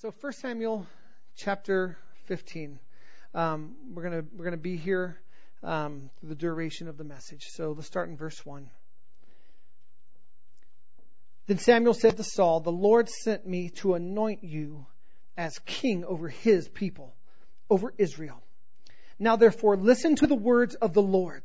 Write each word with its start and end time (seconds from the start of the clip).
So 0.00 0.14
1 0.18 0.32
Samuel 0.32 0.86
chapter 1.36 1.98
15. 2.24 2.78
Um, 3.34 3.76
we're 3.92 4.02
gonna 4.02 4.24
we're 4.34 4.46
gonna 4.46 4.56
be 4.56 4.78
here 4.78 5.20
um, 5.62 6.08
the 6.22 6.34
duration 6.34 6.88
of 6.88 6.96
the 6.96 7.04
message. 7.04 7.48
So 7.50 7.72
let's 7.72 7.86
start 7.86 8.08
in 8.08 8.16
verse 8.16 8.40
one. 8.46 8.70
Then 11.48 11.58
Samuel 11.58 11.92
said 11.92 12.16
to 12.16 12.24
Saul, 12.24 12.60
"The 12.60 12.72
Lord 12.72 13.10
sent 13.10 13.46
me 13.46 13.68
to 13.80 13.92
anoint 13.92 14.42
you 14.42 14.86
as 15.36 15.58
king 15.66 16.06
over 16.06 16.28
His 16.28 16.66
people, 16.66 17.14
over 17.68 17.92
Israel. 17.98 18.42
Now 19.18 19.36
therefore 19.36 19.76
listen 19.76 20.16
to 20.16 20.26
the 20.26 20.34
words 20.34 20.76
of 20.76 20.94
the 20.94 21.02
Lord. 21.02 21.42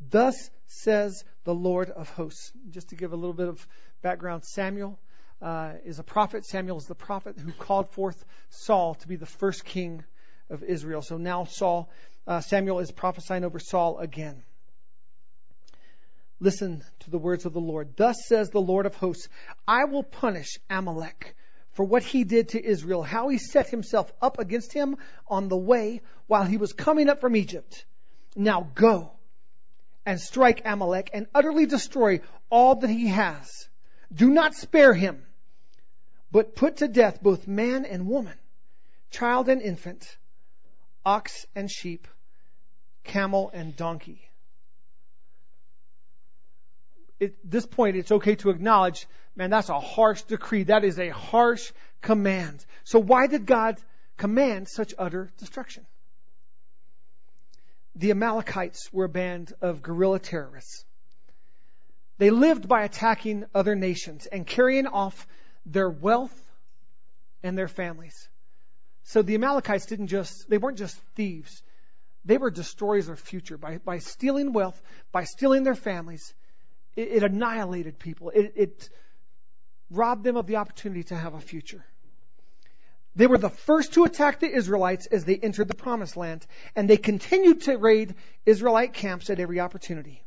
Thus 0.00 0.50
says 0.66 1.22
the 1.44 1.54
Lord 1.54 1.88
of 1.88 2.08
hosts." 2.08 2.50
Just 2.70 2.88
to 2.88 2.96
give 2.96 3.12
a 3.12 3.16
little 3.16 3.32
bit 3.32 3.46
of 3.46 3.64
background, 4.02 4.44
Samuel 4.44 4.98
uh, 5.42 5.72
is 5.84 5.98
a 5.98 6.04
prophet. 6.04 6.46
Samuel 6.46 6.78
is 6.78 6.86
the 6.86 6.94
prophet 6.94 7.36
who 7.38 7.52
called 7.52 7.90
forth 7.90 8.24
Saul 8.50 8.94
to 8.94 9.08
be 9.08 9.16
the 9.16 9.26
first 9.26 9.64
king 9.64 10.04
of 10.48 10.62
Israel. 10.62 11.02
So 11.02 11.16
now 11.18 11.44
Saul, 11.44 11.90
uh, 12.26 12.40
Samuel 12.40 12.78
is 12.78 12.92
prophesying 12.92 13.44
over 13.44 13.58
Saul 13.58 13.98
again. 13.98 14.42
Listen 16.38 16.82
to 17.00 17.10
the 17.10 17.18
words 17.18 17.44
of 17.44 17.52
the 17.52 17.60
Lord. 17.60 17.96
Thus 17.96 18.16
says 18.26 18.50
the 18.50 18.60
Lord 18.60 18.86
of 18.86 18.94
hosts, 18.94 19.28
I 19.66 19.84
will 19.84 20.02
punish 20.02 20.58
Amalek 20.70 21.34
for 21.72 21.84
what 21.84 22.02
he 22.02 22.24
did 22.24 22.50
to 22.50 22.64
Israel, 22.64 23.02
how 23.02 23.28
he 23.28 23.38
set 23.38 23.68
himself 23.68 24.12
up 24.20 24.38
against 24.38 24.72
him 24.72 24.96
on 25.26 25.48
the 25.48 25.56
way 25.56 26.02
while 26.26 26.44
he 26.44 26.56
was 26.56 26.72
coming 26.72 27.08
up 27.08 27.20
from 27.20 27.36
Egypt. 27.36 27.84
Now 28.36 28.68
go 28.74 29.12
and 30.04 30.20
strike 30.20 30.62
Amalek 30.64 31.10
and 31.14 31.26
utterly 31.34 31.66
destroy 31.66 32.20
all 32.50 32.76
that 32.76 32.90
he 32.90 33.08
has. 33.08 33.68
Do 34.12 34.28
not 34.28 34.54
spare 34.54 34.92
him 34.92 35.24
but 36.32 36.56
put 36.56 36.78
to 36.78 36.88
death 36.88 37.22
both 37.22 37.46
man 37.46 37.84
and 37.84 38.08
woman, 38.08 38.34
child 39.10 39.50
and 39.50 39.60
infant, 39.60 40.16
ox 41.04 41.46
and 41.54 41.70
sheep, 41.70 42.08
camel 43.04 43.50
and 43.52 43.76
donkey. 43.76 44.20
At 47.20 47.32
this 47.44 47.66
point, 47.66 47.96
it's 47.96 48.10
okay 48.10 48.34
to 48.36 48.50
acknowledge, 48.50 49.06
man, 49.36 49.50
that's 49.50 49.68
a 49.68 49.78
harsh 49.78 50.22
decree. 50.22 50.64
That 50.64 50.84
is 50.84 50.98
a 50.98 51.10
harsh 51.10 51.70
command. 52.00 52.64
So 52.82 52.98
why 52.98 53.26
did 53.26 53.46
God 53.46 53.78
command 54.16 54.68
such 54.68 54.94
utter 54.98 55.30
destruction? 55.38 55.86
The 57.94 58.10
Amalekites 58.10 58.92
were 58.92 59.04
a 59.04 59.08
band 59.08 59.52
of 59.60 59.82
guerrilla 59.82 60.18
terrorists. 60.18 60.84
They 62.18 62.30
lived 62.30 62.66
by 62.66 62.84
attacking 62.84 63.44
other 63.54 63.74
nations 63.74 64.26
and 64.26 64.46
carrying 64.46 64.86
off 64.86 65.26
their 65.66 65.88
wealth 65.88 66.36
and 67.42 67.56
their 67.56 67.68
families. 67.68 68.28
So 69.04 69.22
the 69.22 69.34
Amalekites 69.34 69.86
didn't 69.86 70.08
just, 70.08 70.48
they 70.48 70.58
weren't 70.58 70.78
just 70.78 70.96
thieves. 71.14 71.62
They 72.24 72.38
were 72.38 72.50
destroyers 72.50 73.08
of 73.08 73.18
future. 73.18 73.58
By, 73.58 73.78
by 73.78 73.98
stealing 73.98 74.52
wealth, 74.52 74.80
by 75.10 75.24
stealing 75.24 75.64
their 75.64 75.74
families, 75.74 76.34
it, 76.94 77.08
it 77.08 77.22
annihilated 77.22 77.98
people. 77.98 78.30
It, 78.30 78.52
it 78.56 78.90
robbed 79.90 80.24
them 80.24 80.36
of 80.36 80.46
the 80.46 80.56
opportunity 80.56 81.02
to 81.04 81.16
have 81.16 81.34
a 81.34 81.40
future. 81.40 81.84
They 83.14 83.26
were 83.26 83.38
the 83.38 83.50
first 83.50 83.94
to 83.94 84.04
attack 84.04 84.40
the 84.40 84.50
Israelites 84.50 85.06
as 85.06 85.24
they 85.24 85.36
entered 85.36 85.68
the 85.68 85.74
promised 85.74 86.16
land, 86.16 86.46
and 86.74 86.88
they 86.88 86.96
continued 86.96 87.62
to 87.62 87.76
raid 87.76 88.14
Israelite 88.46 88.94
camps 88.94 89.28
at 89.28 89.38
every 89.38 89.60
opportunity. 89.60 90.24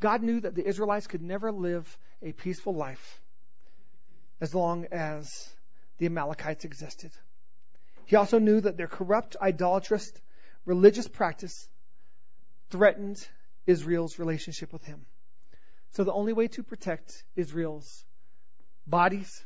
God 0.00 0.22
knew 0.22 0.40
that 0.40 0.54
the 0.54 0.66
Israelites 0.66 1.06
could 1.06 1.22
never 1.22 1.52
live 1.52 1.98
a 2.22 2.32
peaceful 2.32 2.74
life 2.74 3.20
as 4.40 4.54
long 4.54 4.86
as 4.92 5.48
the 5.98 6.06
Amalekites 6.06 6.64
existed. 6.64 7.10
He 8.04 8.16
also 8.16 8.38
knew 8.38 8.60
that 8.60 8.76
their 8.76 8.86
corrupt, 8.86 9.36
idolatrous 9.40 10.12
religious 10.64 11.08
practice 11.08 11.68
threatened 12.70 13.26
Israel's 13.66 14.18
relationship 14.18 14.72
with 14.72 14.84
him. 14.84 15.06
So 15.92 16.04
the 16.04 16.12
only 16.12 16.32
way 16.32 16.48
to 16.48 16.62
protect 16.62 17.24
Israel's 17.34 18.04
bodies, 18.86 19.44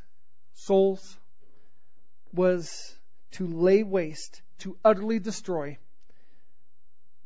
souls, 0.53 1.17
was 2.33 2.95
to 3.31 3.47
lay 3.47 3.83
waste, 3.83 4.41
to 4.59 4.77
utterly 4.83 5.19
destroy 5.19 5.77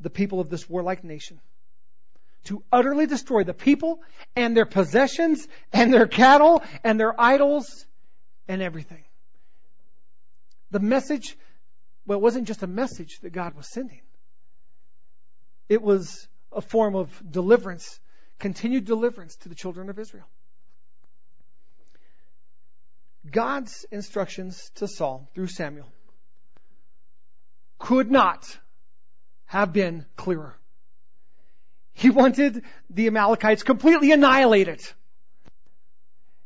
the 0.00 0.10
people 0.10 0.40
of 0.40 0.48
this 0.48 0.68
warlike 0.68 1.04
nation 1.04 1.40
to 2.46 2.62
utterly 2.72 3.06
destroy 3.06 3.44
the 3.44 3.54
people 3.54 4.00
and 4.34 4.56
their 4.56 4.66
possessions 4.66 5.46
and 5.72 5.92
their 5.92 6.06
cattle 6.06 6.62
and 6.82 6.98
their 6.98 7.18
idols 7.20 7.86
and 8.48 8.62
everything. 8.62 9.04
The 10.70 10.80
message, 10.80 11.36
well, 12.06 12.18
it 12.18 12.22
wasn't 12.22 12.48
just 12.48 12.62
a 12.62 12.66
message 12.66 13.20
that 13.20 13.30
God 13.30 13.54
was 13.54 13.68
sending. 13.68 14.00
It 15.68 15.82
was 15.82 16.28
a 16.52 16.60
form 16.60 16.94
of 16.94 17.10
deliverance, 17.28 18.00
continued 18.38 18.84
deliverance 18.84 19.36
to 19.36 19.48
the 19.48 19.54
children 19.54 19.90
of 19.90 19.98
Israel. 19.98 20.26
God's 23.30 23.84
instructions 23.90 24.70
to 24.76 24.86
Saul 24.86 25.28
through 25.34 25.48
Samuel 25.48 25.88
could 27.78 28.10
not 28.10 28.58
have 29.46 29.72
been 29.72 30.06
clearer. 30.16 30.56
He 31.96 32.10
wanted 32.10 32.62
the 32.90 33.06
Amalekites 33.06 33.62
completely 33.62 34.12
annihilated. 34.12 34.82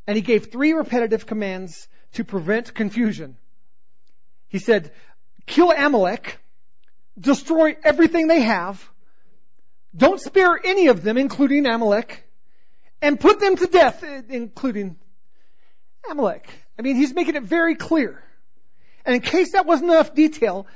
And 0.06 0.14
he 0.14 0.22
gave 0.22 0.46
three 0.46 0.72
repetitive 0.72 1.26
commands 1.26 1.88
to 2.12 2.22
prevent 2.22 2.72
confusion. 2.72 3.36
He 4.46 4.60
said, 4.60 4.92
kill 5.46 5.72
Amalek, 5.72 6.38
destroy 7.18 7.76
everything 7.82 8.28
they 8.28 8.42
have, 8.42 8.88
don't 9.96 10.20
spare 10.20 10.56
any 10.64 10.86
of 10.86 11.02
them, 11.02 11.18
including 11.18 11.66
Amalek, 11.66 12.24
and 13.02 13.18
put 13.18 13.40
them 13.40 13.56
to 13.56 13.66
death, 13.66 14.04
including 14.28 14.98
Amalek. 16.08 16.48
I 16.78 16.82
mean, 16.82 16.94
he's 16.94 17.12
making 17.12 17.34
it 17.34 17.42
very 17.42 17.74
clear. 17.74 18.22
And 19.04 19.16
in 19.16 19.20
case 19.20 19.52
that 19.52 19.66
wasn't 19.66 19.90
enough 19.90 20.14
detail, 20.14 20.68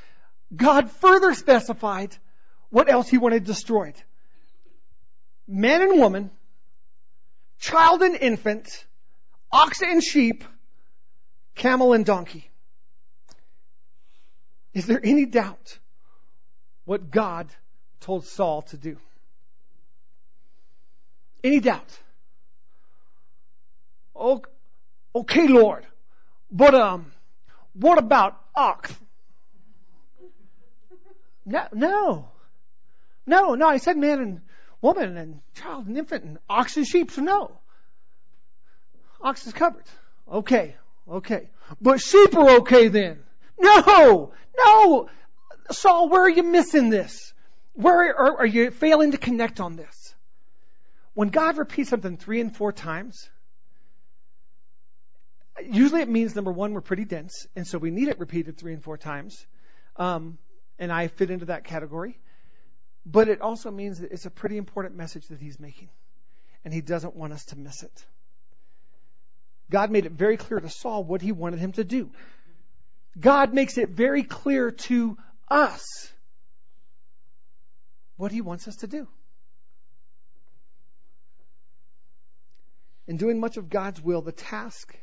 God 0.54 0.90
further 0.90 1.32
specified 1.32 2.16
what 2.70 2.90
else 2.90 3.08
he 3.08 3.18
wanted 3.18 3.44
destroyed 3.44 3.94
man 5.46 5.82
and 5.82 5.98
woman, 6.00 6.30
child 7.58 8.02
and 8.02 8.16
infant, 8.16 8.84
ox 9.50 9.82
and 9.82 10.02
sheep, 10.02 10.44
camel 11.54 11.92
and 11.92 12.04
donkey. 12.04 12.50
Is 14.72 14.86
there 14.86 15.00
any 15.02 15.24
doubt 15.24 15.78
what 16.84 17.10
God 17.10 17.48
told 18.00 18.26
Saul 18.26 18.62
to 18.62 18.76
do? 18.76 18.98
Any 21.42 21.60
doubt? 21.60 21.98
Okay, 25.14 25.46
Lord, 25.46 25.86
but 26.50 26.74
um, 26.74 27.12
what 27.74 27.98
about 27.98 28.40
ox? 28.54 28.92
No, 31.46 31.66
no, 31.72 32.28
no, 33.26 33.54
no. 33.54 33.68
I 33.68 33.76
said 33.76 33.96
man 33.96 34.20
and 34.20 34.40
woman 34.84 35.16
and 35.16 35.40
child 35.54 35.86
and 35.86 35.96
infant 35.96 36.24
and 36.24 36.38
ox 36.48 36.76
and 36.76 36.86
sheep. 36.86 37.10
So 37.10 37.22
no. 37.22 37.58
Ox 39.22 39.46
is 39.46 39.54
covered. 39.54 39.86
Okay. 40.30 40.76
Okay. 41.08 41.48
But 41.80 42.02
sheep 42.02 42.36
are 42.36 42.58
okay 42.58 42.88
then. 42.88 43.20
No! 43.58 44.32
No! 44.56 45.08
Saul, 45.70 46.10
where 46.10 46.22
are 46.22 46.28
you 46.28 46.42
missing 46.42 46.90
this? 46.90 47.32
Where 47.72 48.14
are, 48.14 48.38
are 48.40 48.46
you 48.46 48.70
failing 48.70 49.12
to 49.12 49.18
connect 49.18 49.58
on 49.58 49.76
this? 49.76 50.14
When 51.14 51.28
God 51.28 51.56
repeats 51.56 51.88
something 51.88 52.18
three 52.18 52.42
and 52.42 52.54
four 52.54 52.70
times, 52.70 53.30
usually 55.66 56.02
it 56.02 56.08
means 56.10 56.34
number 56.34 56.52
one, 56.52 56.74
we're 56.74 56.82
pretty 56.82 57.06
dense, 57.06 57.46
and 57.56 57.66
so 57.66 57.78
we 57.78 57.90
need 57.90 58.08
it 58.08 58.18
repeated 58.18 58.58
three 58.58 58.74
and 58.74 58.82
four 58.82 58.98
times. 58.98 59.46
Um, 59.96 60.36
and 60.78 60.92
I 60.92 61.06
fit 61.08 61.30
into 61.30 61.46
that 61.46 61.64
category. 61.64 62.18
But 63.06 63.28
it 63.28 63.40
also 63.40 63.70
means 63.70 64.00
that 64.00 64.12
it's 64.12 64.26
a 64.26 64.30
pretty 64.30 64.56
important 64.56 64.96
message 64.96 65.26
that 65.28 65.40
he's 65.40 65.60
making. 65.60 65.88
And 66.64 66.72
he 66.72 66.80
doesn't 66.80 67.14
want 67.14 67.32
us 67.32 67.44
to 67.46 67.58
miss 67.58 67.82
it. 67.82 68.06
God 69.70 69.90
made 69.90 70.06
it 70.06 70.12
very 70.12 70.36
clear 70.36 70.60
to 70.60 70.68
Saul 70.68 71.04
what 71.04 71.20
he 71.20 71.32
wanted 71.32 71.60
him 71.60 71.72
to 71.72 71.84
do. 71.84 72.10
God 73.18 73.52
makes 73.52 73.78
it 73.78 73.90
very 73.90 74.22
clear 74.22 74.70
to 74.70 75.16
us 75.48 76.12
what 78.16 78.32
he 78.32 78.40
wants 78.40 78.68
us 78.68 78.76
to 78.76 78.86
do. 78.86 79.06
In 83.06 83.16
doing 83.16 83.38
much 83.38 83.56
of 83.56 83.68
God's 83.68 84.00
will, 84.00 84.22
the 84.22 84.32
task 84.32 84.96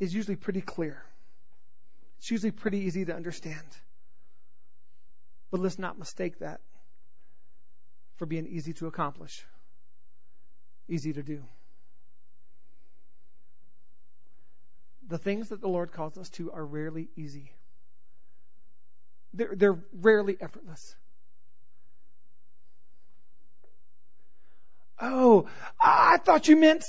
is 0.00 0.12
usually 0.12 0.36
pretty 0.36 0.60
clear. 0.60 1.02
It's 2.18 2.30
usually 2.30 2.50
pretty 2.50 2.78
easy 2.78 3.04
to 3.04 3.14
understand. 3.14 3.66
But 5.50 5.60
let's 5.60 5.78
not 5.78 5.98
mistake 5.98 6.40
that 6.40 6.60
for 8.16 8.26
being 8.26 8.46
easy 8.46 8.72
to 8.74 8.86
accomplish, 8.86 9.44
easy 10.88 11.12
to 11.12 11.22
do. 11.22 11.44
the 15.08 15.18
things 15.18 15.48
that 15.48 15.60
the 15.60 15.68
Lord 15.68 15.92
calls 15.92 16.18
us 16.18 16.28
to 16.30 16.52
are 16.52 16.64
rarely 16.64 17.08
easy. 17.16 17.50
They're, 19.32 19.54
they're 19.54 19.78
rarely 19.92 20.36
effortless. 20.40 20.94
Oh, 25.00 25.46
I 25.80 26.18
thought 26.18 26.48
you 26.48 26.56
meant. 26.56 26.84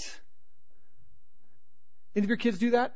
Any 2.15 2.25
of 2.25 2.29
your 2.29 2.37
kids 2.37 2.57
do 2.57 2.71
that? 2.71 2.93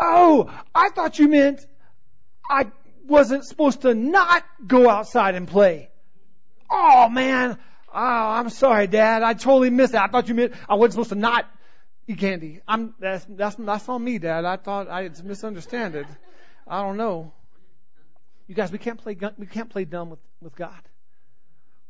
Oh, 0.00 0.52
I 0.74 0.90
thought 0.90 1.18
you 1.18 1.28
meant 1.28 1.60
I 2.48 2.66
wasn't 3.06 3.44
supposed 3.44 3.82
to 3.82 3.94
not 3.94 4.44
go 4.66 4.88
outside 4.88 5.34
and 5.34 5.48
play. 5.48 5.90
Oh 6.70 7.08
man, 7.08 7.58
oh, 7.92 7.98
I'm 7.98 8.48
sorry, 8.48 8.86
Dad. 8.86 9.22
I 9.22 9.34
totally 9.34 9.70
missed 9.70 9.94
it. 9.94 10.00
I 10.00 10.06
thought 10.06 10.28
you 10.28 10.34
meant 10.34 10.54
I 10.68 10.74
wasn't 10.74 10.92
supposed 10.92 11.10
to 11.10 11.16
not 11.16 11.46
eat 12.06 12.18
candy. 12.18 12.60
I'm 12.66 12.94
that's 12.98 13.26
that's 13.28 13.56
that's 13.56 13.88
on 13.88 14.02
me, 14.02 14.18
Dad. 14.18 14.44
I 14.44 14.56
thought 14.56 14.88
I 14.88 15.08
misunderstood 15.22 15.94
it. 15.94 16.06
I 16.66 16.82
don't 16.82 16.96
know. 16.96 17.32
You 18.46 18.54
guys, 18.54 18.72
we 18.72 18.78
can't 18.78 18.98
play 18.98 19.16
we 19.38 19.46
can't 19.46 19.70
play 19.70 19.84
dumb 19.84 20.10
with 20.10 20.20
with 20.40 20.54
God. 20.54 20.80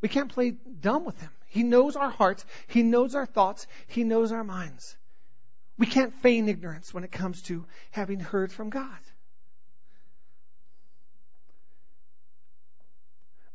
We 0.01 0.09
can't 0.09 0.31
play 0.31 0.51
dumb 0.51 1.05
with 1.05 1.21
Him. 1.21 1.31
He 1.47 1.63
knows 1.63 1.97
our 1.97 2.11
hearts. 2.11 2.45
He 2.67 2.83
knows 2.83 3.15
our 3.15 3.27
thoughts. 3.27 3.67
He 3.87 4.05
knows 4.05 4.33
our 4.33 4.45
minds. 4.45 4.97
We 5.79 5.87
can't 5.87 6.15
feign 6.23 6.49
ignorance 6.49 6.93
when 6.93 7.05
it 7.05 7.13
comes 7.13 7.43
to 7.43 7.67
having 7.91 8.21
heard 8.21 8.53
from 8.53 8.71
God. 8.71 8.99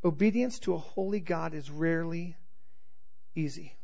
Obedience 0.03 0.59
to 0.59 0.73
a 0.73 0.77
holy 0.77 1.19
God 1.19 1.53
is 1.53 1.69
rarely 1.69 2.35
easy. 3.35 3.75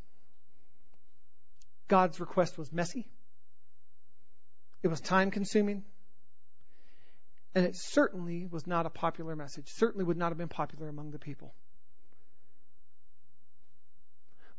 God's 1.87 2.19
request 2.19 2.57
was 2.57 2.71
messy. 2.71 3.07
It 4.83 4.87
was 4.87 5.01
time 5.01 5.31
consuming. 5.31 5.83
And 7.55 7.65
it 7.65 7.75
certainly 7.75 8.47
was 8.49 8.65
not 8.65 8.85
a 8.85 8.89
popular 8.89 9.35
message. 9.35 9.67
Certainly 9.67 10.05
would 10.05 10.17
not 10.17 10.29
have 10.29 10.37
been 10.37 10.47
popular 10.47 10.87
among 10.89 11.11
the 11.11 11.19
people. 11.19 11.53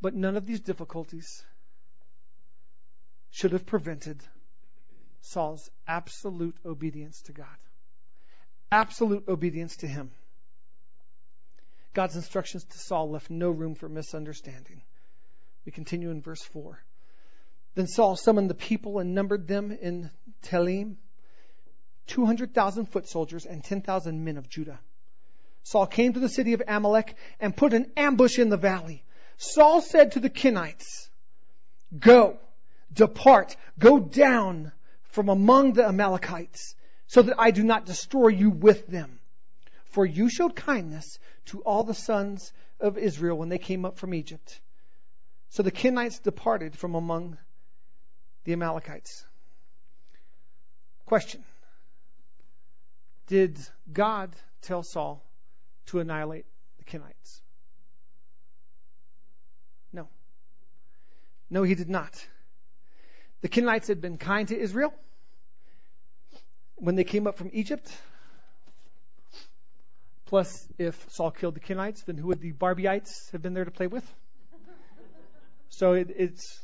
But 0.01 0.15
none 0.15 0.37
of 0.37 0.47
these 0.47 0.61
difficulties 0.61 1.45
should 3.31 3.53
have 3.53 3.67
prevented 3.67 4.23
Saul's 5.23 5.71
absolute 5.89 6.57
obedience 6.65 7.23
to 7.23 7.33
God. 7.33 7.47
Absolute 8.71 9.29
obedience 9.29 9.77
to 9.79 9.87
him. 9.87 10.11
God's 11.95 12.17
instructions 12.17 12.65
to 12.65 12.79
Saul 12.79 13.11
left 13.11 13.31
no 13.31 13.51
room 13.51 13.77
for 13.77 13.89
misunderstanding. 13.89 14.83
We 15.65 15.73
continue 15.73 16.11
in 16.11 16.21
verse 16.21 16.43
4. 16.43 16.83
Then 17.77 17.87
Saul 17.87 18.17
summoned 18.17 18.51
the 18.51 18.55
people 18.55 18.99
and 18.99 19.15
numbered 19.15 19.47
them 19.47 19.73
in 19.73 20.11
Telaim, 20.43 20.97
200,000 22.09 22.87
foot 22.87 23.09
soldiers 23.09 23.47
and 23.47 23.65
10,000 23.65 24.25
men 24.25 24.37
of 24.37 24.49
Judah. 24.49 24.81
Saul 25.63 25.87
came 25.87 26.13
to 26.13 26.21
the 26.21 26.29
city 26.29 26.53
of 26.53 26.63
Amalek 26.67 27.17
and 27.41 27.57
put 27.57 27.73
an 27.73 27.91
ambush 27.97 28.39
in 28.39 28.51
the 28.51 28.57
valley. 28.57 29.03
Saul 29.39 29.81
said 29.81 30.13
to 30.13 30.21
the 30.21 30.29
Kenites, 30.29 31.09
Go, 31.99 32.39
depart, 32.93 33.57
go 33.79 33.99
down 33.99 34.73
from 35.05 35.29
among 35.29 35.73
the 35.73 35.87
Amalekites, 35.87 36.75
so 37.07 37.23
that 37.23 37.37
I 37.39 37.51
do 37.51 37.63
not 37.63 37.87
destroy 37.87 38.29
you 38.29 38.51
with 38.51 38.87
them. 38.89 39.21
For 39.95 40.05
you 40.05 40.29
showed 40.29 40.57
kindness 40.57 41.21
to 41.47 41.61
all 41.61 41.85
the 41.85 41.95
sons 41.95 42.53
of 42.81 42.99
Israel 42.99 43.39
when 43.39 43.49
they 43.49 43.59
came 43.59 43.85
up 43.85 43.97
from 43.97 44.13
Egypt. 44.13 44.61
So 45.51 45.63
the 45.63 45.71
Kenites 45.71 46.21
departed 46.21 46.77
from 46.77 46.97
among 46.97 47.39
the 48.43 48.55
Amalekites. 48.55 49.25
Question 51.07 51.45
Did 53.29 53.57
God 53.93 54.35
tell 54.63 54.83
Saul 54.83 55.25
to 55.87 56.01
annihilate 56.01 56.47
the 56.79 56.85
Kenites? 56.85 57.41
No. 59.93 60.09
No, 61.51 61.63
he 61.63 61.77
did 61.77 61.89
not. 61.89 62.27
The 63.43 63.49
Kenites 63.49 63.87
had 63.87 64.01
been 64.01 64.19
kind 64.19 64.49
to 64.49 64.59
Israel 64.59 64.93
when 66.75 66.97
they 66.97 67.05
came 67.05 67.29
up 67.29 67.39
from 67.39 67.51
Egypt. 67.53 67.97
Plus, 70.27 70.67
if 70.79 71.07
Saul 71.11 71.31
killed 71.31 71.55
the 71.55 71.61
Kenites, 71.61 72.05
then 72.05 72.17
who 72.17 72.29
would 72.29 72.41
the 72.41 72.53
Barbieites 72.53 73.31
have 73.33 73.43
been 73.43 73.55
there 73.55 73.65
to 73.65 73.71
play 73.71 73.87
with? 73.87 74.05
So 75.69 75.93
it, 75.93 76.11
it's. 76.17 76.61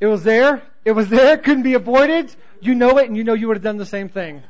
It 0.00 0.06
was 0.06 0.22
there. 0.24 0.62
It 0.84 0.92
was 0.92 1.08
there. 1.08 1.36
Couldn't 1.36 1.62
be 1.62 1.74
avoided. 1.74 2.34
You 2.60 2.74
know 2.74 2.98
it, 2.98 3.08
and 3.08 3.16
you 3.16 3.24
know 3.24 3.34
you 3.34 3.48
would 3.48 3.56
have 3.56 3.64
done 3.64 3.76
the 3.76 3.86
same 3.86 4.08
thing. 4.08 4.42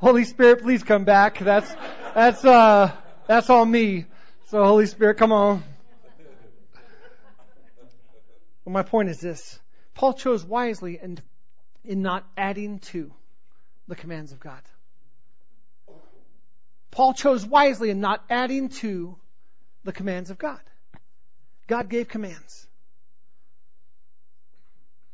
Holy 0.00 0.24
Spirit, 0.24 0.62
please 0.62 0.82
come 0.82 1.04
back. 1.04 1.38
That's 1.38 1.72
that's 2.14 2.44
uh 2.44 2.90
that's 3.28 3.48
all 3.50 3.64
me. 3.64 4.06
So 4.46 4.64
Holy 4.64 4.86
Spirit, 4.86 5.16
come 5.16 5.30
on. 5.30 5.62
Well, 8.64 8.72
my 8.72 8.82
point 8.82 9.10
is 9.10 9.20
this. 9.20 9.60
Paul 9.94 10.14
chose 10.14 10.44
wisely 10.44 10.98
in, 11.02 11.18
in 11.84 12.02
not 12.02 12.26
adding 12.36 12.78
to 12.90 13.12
the 13.88 13.96
commands 13.96 14.32
of 14.32 14.40
God. 14.40 14.62
Paul 16.90 17.14
chose 17.14 17.44
wisely 17.44 17.90
in 17.90 18.00
not 18.00 18.22
adding 18.28 18.68
to 18.68 19.16
the 19.84 19.92
commands 19.92 20.30
of 20.30 20.38
God. 20.38 20.60
God 21.66 21.88
gave 21.88 22.08
commands. 22.08 22.66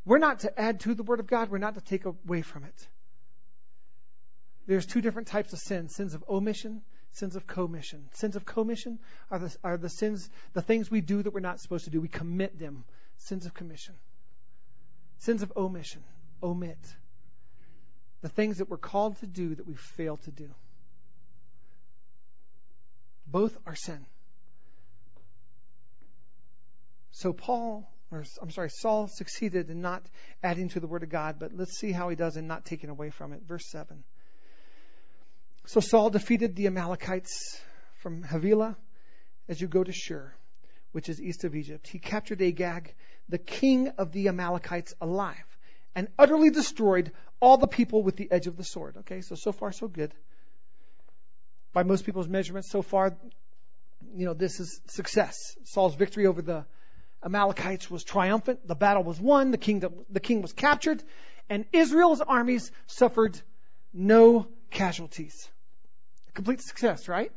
We're 0.04 0.18
not 0.18 0.40
to 0.40 0.58
add 0.58 0.80
to 0.80 0.94
the 0.94 1.02
Word 1.02 1.20
of 1.20 1.26
God, 1.26 1.50
we're 1.50 1.58
not 1.58 1.74
to 1.74 1.80
take 1.80 2.04
away 2.04 2.42
from 2.42 2.64
it. 2.64 2.88
There's 4.66 4.86
two 4.86 5.00
different 5.00 5.28
types 5.28 5.52
of 5.52 5.58
sins 5.58 5.94
sins 5.94 6.14
of 6.14 6.24
omission, 6.28 6.82
sins 7.12 7.36
of 7.36 7.46
commission. 7.46 8.08
Sins 8.12 8.36
of 8.36 8.44
commission 8.44 8.98
are 9.30 9.38
the, 9.38 9.56
are 9.62 9.76
the 9.76 9.88
sins, 9.88 10.28
the 10.52 10.62
things 10.62 10.90
we 10.90 11.00
do 11.00 11.22
that 11.22 11.32
we're 11.32 11.40
not 11.40 11.60
supposed 11.60 11.84
to 11.84 11.90
do. 11.90 12.00
We 12.00 12.08
commit 12.08 12.58
them. 12.58 12.84
Sins 13.18 13.46
of 13.46 13.54
commission. 13.54 13.94
Sins 15.18 15.42
of 15.42 15.52
omission, 15.56 16.02
omit. 16.42 16.78
The 18.20 18.28
things 18.28 18.58
that 18.58 18.68
we're 18.68 18.76
called 18.76 19.18
to 19.20 19.26
do 19.26 19.54
that 19.54 19.66
we 19.66 19.74
fail 19.74 20.16
to 20.18 20.30
do. 20.30 20.50
Both 23.26 23.56
are 23.66 23.74
sin. 23.74 24.06
So 27.10 27.32
Paul, 27.32 27.90
or 28.10 28.24
I'm 28.40 28.50
sorry, 28.50 28.70
Saul 28.70 29.08
succeeded 29.08 29.70
in 29.70 29.80
not 29.80 30.02
adding 30.42 30.68
to 30.70 30.80
the 30.80 30.86
word 30.86 31.02
of 31.02 31.10
God, 31.10 31.36
but 31.38 31.52
let's 31.52 31.78
see 31.78 31.92
how 31.92 32.08
he 32.08 32.16
does 32.16 32.36
in 32.36 32.46
not 32.46 32.64
taking 32.64 32.90
away 32.90 33.10
from 33.10 33.32
it. 33.32 33.42
Verse 33.46 33.68
7. 33.70 34.04
So 35.66 35.80
Saul 35.80 36.10
defeated 36.10 36.56
the 36.56 36.66
Amalekites 36.66 37.60
from 37.96 38.22
Havilah 38.22 38.76
as 39.48 39.60
you 39.60 39.68
go 39.68 39.84
to 39.84 39.92
Shur, 39.92 40.32
which 40.92 41.08
is 41.08 41.20
east 41.20 41.44
of 41.44 41.54
Egypt. 41.54 41.88
He 41.88 41.98
captured 41.98 42.40
Agag 42.40 42.94
the 43.28 43.38
king 43.38 43.88
of 43.98 44.12
the 44.12 44.28
Amalekites 44.28 44.94
alive 45.00 45.36
and 45.94 46.08
utterly 46.18 46.50
destroyed 46.50 47.12
all 47.40 47.56
the 47.56 47.66
people 47.66 48.02
with 48.02 48.16
the 48.16 48.30
edge 48.30 48.46
of 48.46 48.56
the 48.56 48.64
sword. 48.64 48.96
Okay, 48.98 49.20
so 49.20 49.34
so 49.34 49.52
far 49.52 49.72
so 49.72 49.88
good. 49.88 50.12
By 51.72 51.82
most 51.82 52.04
people's 52.04 52.28
measurements, 52.28 52.70
so 52.70 52.82
far, 52.82 53.16
you 54.14 54.26
know, 54.26 54.34
this 54.34 54.58
is 54.60 54.80
success. 54.86 55.56
Saul's 55.64 55.94
victory 55.94 56.26
over 56.26 56.42
the 56.42 56.64
Amalekites 57.22 57.90
was 57.90 58.04
triumphant. 58.04 58.66
The 58.66 58.74
battle 58.74 59.04
was 59.04 59.20
won. 59.20 59.50
The 59.50 59.58
king, 59.58 59.82
the 60.08 60.20
king 60.20 60.40
was 60.40 60.52
captured, 60.52 61.02
and 61.48 61.64
Israel's 61.72 62.20
armies 62.20 62.70
suffered 62.86 63.40
no 63.92 64.46
casualties. 64.70 65.48
Complete 66.34 66.62
success, 66.62 67.08
right? 67.08 67.32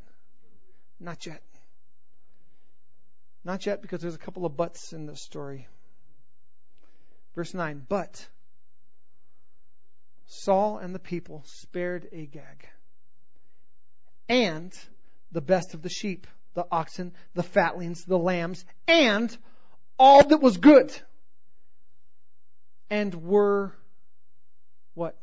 Not 0.99 1.25
yet. 1.25 1.41
Not 3.43 3.65
yet, 3.65 3.81
because 3.81 4.01
there's 4.01 4.15
a 4.15 4.19
couple 4.19 4.45
of 4.45 4.55
buts 4.55 4.93
in 4.93 5.07
this 5.07 5.21
story. 5.21 5.67
Verse 7.35 7.53
9 7.53 7.85
But 7.87 8.27
Saul 10.27 10.77
and 10.77 10.93
the 10.93 10.99
people 10.99 11.43
spared 11.45 12.07
Agag 12.13 12.67
and 14.27 14.73
the 15.31 15.41
best 15.41 15.73
of 15.73 15.81
the 15.81 15.89
sheep, 15.89 16.27
the 16.53 16.65
oxen, 16.71 17.13
the 17.33 17.43
fatlings, 17.43 18.05
the 18.05 18.17
lambs, 18.17 18.65
and 18.87 19.35
all 19.97 20.23
that 20.23 20.41
was 20.41 20.57
good, 20.57 20.91
and 22.89 23.13
were 23.13 23.73
what? 24.93 25.17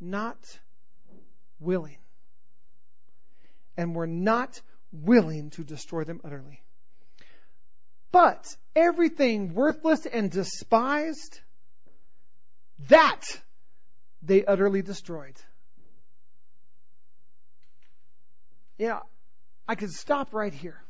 Not 0.00 0.58
willing. 1.60 1.98
And 3.76 3.94
were 3.94 4.06
not 4.06 4.60
willing 4.92 5.50
to 5.50 5.64
destroy 5.64 6.04
them 6.04 6.20
utterly. 6.24 6.62
But 8.12 8.54
everything 8.76 9.54
worthless 9.54 10.06
and 10.06 10.30
despised, 10.30 11.40
that 12.88 13.22
they 14.22 14.44
utterly 14.44 14.82
destroyed. 14.82 15.34
You 18.78 18.88
know, 18.88 19.00
I 19.66 19.74
could 19.74 19.90
stop 19.90 20.34
right 20.34 20.52
here. 20.52 20.82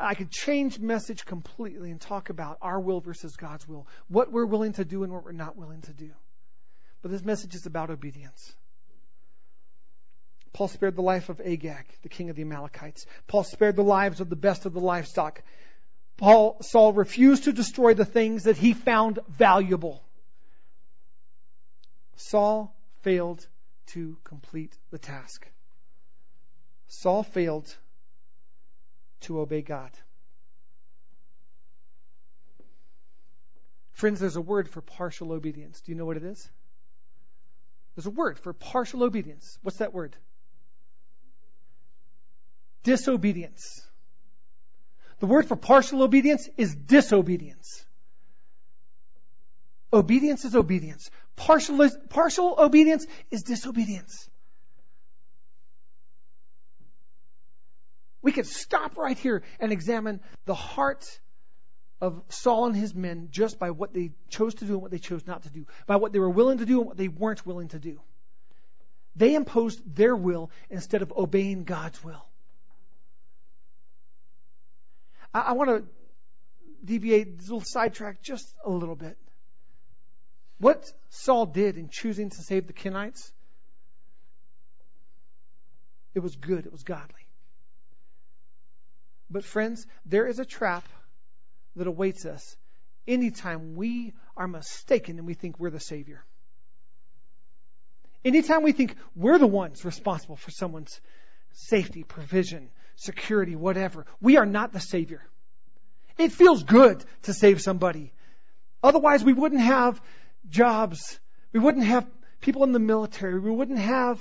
I 0.00 0.14
could 0.14 0.30
change 0.30 0.80
message 0.80 1.26
completely 1.26 1.90
and 1.90 2.00
talk 2.00 2.30
about 2.30 2.58
our 2.62 2.80
will 2.80 3.00
versus 3.00 3.36
God's 3.36 3.68
will, 3.68 3.86
what 4.08 4.32
we're 4.32 4.46
willing 4.46 4.72
to 4.74 4.84
do 4.84 5.04
and 5.04 5.12
what 5.12 5.24
we're 5.24 5.32
not 5.32 5.56
willing 5.56 5.82
to 5.82 5.92
do. 5.92 6.10
But 7.02 7.10
this 7.10 7.22
message 7.22 7.54
is 7.54 7.66
about 7.66 7.90
obedience. 7.90 8.54
Paul 10.52 10.68
spared 10.68 10.96
the 10.96 11.02
life 11.02 11.28
of 11.28 11.40
Agag, 11.40 11.86
the 12.02 12.08
king 12.08 12.28
of 12.28 12.36
the 12.36 12.42
Amalekites. 12.42 13.06
Paul 13.26 13.44
spared 13.44 13.76
the 13.76 13.84
lives 13.84 14.20
of 14.20 14.28
the 14.28 14.36
best 14.36 14.66
of 14.66 14.74
the 14.74 14.80
livestock. 14.80 15.42
Paul 16.18 16.58
Saul 16.60 16.92
refused 16.92 17.44
to 17.44 17.52
destroy 17.52 17.94
the 17.94 18.04
things 18.04 18.44
that 18.44 18.56
he 18.56 18.74
found 18.74 19.18
valuable. 19.28 20.02
Saul 22.16 22.74
failed 23.00 23.46
to 23.86 24.16
complete 24.24 24.76
the 24.90 24.98
task. 24.98 25.46
Saul 26.88 27.22
failed 27.22 27.74
to 29.22 29.40
obey 29.40 29.62
God. 29.62 29.90
Friends, 33.92 34.20
there's 34.20 34.36
a 34.36 34.40
word 34.40 34.68
for 34.68 34.80
partial 34.80 35.32
obedience. 35.32 35.80
Do 35.80 35.92
you 35.92 35.98
know 35.98 36.04
what 36.04 36.16
it 36.16 36.24
is? 36.24 36.50
There's 37.94 38.06
a 38.06 38.10
word 38.10 38.38
for 38.38 38.52
partial 38.52 39.02
obedience. 39.02 39.58
What's 39.62 39.78
that 39.78 39.94
word? 39.94 40.16
Disobedience. 42.82 43.86
The 45.20 45.26
word 45.26 45.46
for 45.46 45.56
partial 45.56 46.02
obedience 46.02 46.48
is 46.56 46.74
disobedience. 46.74 47.84
Obedience 49.92 50.44
is 50.44 50.56
obedience. 50.56 51.10
Partial, 51.36 51.88
partial 52.08 52.56
obedience 52.58 53.06
is 53.30 53.42
disobedience. 53.42 54.28
We 58.22 58.32
could 58.32 58.46
stop 58.46 58.96
right 58.96 59.18
here 59.18 59.42
and 59.60 59.72
examine 59.72 60.20
the 60.44 60.54
heart 60.54 61.20
of 62.00 62.22
Saul 62.30 62.66
and 62.66 62.76
his 62.76 62.94
men 62.94 63.28
just 63.30 63.58
by 63.58 63.70
what 63.70 63.92
they 63.92 64.10
chose 64.28 64.54
to 64.56 64.64
do 64.64 64.72
and 64.72 64.82
what 64.82 64.90
they 64.90 64.98
chose 64.98 65.26
not 65.26 65.42
to 65.42 65.50
do, 65.50 65.66
by 65.86 65.96
what 65.96 66.12
they 66.12 66.18
were 66.18 66.30
willing 66.30 66.58
to 66.58 66.66
do 66.66 66.80
and 66.80 66.88
what 66.88 66.96
they 66.96 67.08
weren't 67.08 67.44
willing 67.46 67.68
to 67.68 67.78
do. 67.78 68.00
They 69.14 69.34
imposed 69.34 69.80
their 69.94 70.16
will 70.16 70.50
instead 70.70 71.02
of 71.02 71.12
obeying 71.16 71.64
God's 71.64 72.02
will. 72.02 72.24
I, 75.32 75.40
I 75.40 75.52
want 75.52 75.70
to 75.70 75.84
deviate, 76.84 77.40
little 77.40 77.60
sidetrack 77.60 78.22
just 78.22 78.52
a 78.64 78.70
little 78.70 78.96
bit. 78.96 79.16
What 80.58 80.92
Saul 81.10 81.46
did 81.46 81.76
in 81.76 81.88
choosing 81.88 82.30
to 82.30 82.42
save 82.42 82.66
the 82.66 82.72
Kenites, 82.72 83.32
it 86.14 86.20
was 86.20 86.36
good, 86.36 86.66
it 86.66 86.72
was 86.72 86.82
godly. 86.82 87.26
But, 89.30 89.44
friends, 89.44 89.86
there 90.04 90.26
is 90.26 90.38
a 90.38 90.44
trap 90.44 90.86
that 91.76 91.86
awaits 91.86 92.26
us 92.26 92.56
anytime 93.08 93.74
we 93.74 94.12
are 94.36 94.46
mistaken 94.46 95.18
and 95.18 95.26
we 95.26 95.34
think 95.34 95.58
we're 95.58 95.70
the 95.70 95.80
Savior. 95.80 96.22
Anytime 98.24 98.62
we 98.62 98.72
think 98.72 98.94
we're 99.16 99.38
the 99.38 99.46
ones 99.46 99.84
responsible 99.84 100.36
for 100.36 100.50
someone's 100.50 101.00
safety, 101.52 102.04
provision, 102.04 102.70
security, 103.02 103.56
whatever, 103.56 104.06
we 104.20 104.36
are 104.36 104.46
not 104.46 104.72
the 104.72 104.80
Savior. 104.80 105.22
It 106.18 106.32
feels 106.32 106.62
good 106.62 107.04
to 107.22 107.34
save 107.34 107.60
somebody. 107.60 108.12
Otherwise, 108.82 109.24
we 109.24 109.32
wouldn't 109.32 109.60
have 109.60 110.00
jobs. 110.48 111.18
We 111.52 111.60
wouldn't 111.60 111.84
have 111.84 112.06
people 112.40 112.64
in 112.64 112.72
the 112.72 112.78
military. 112.78 113.38
We 113.38 113.50
wouldn't 113.50 113.78
have 113.78 114.18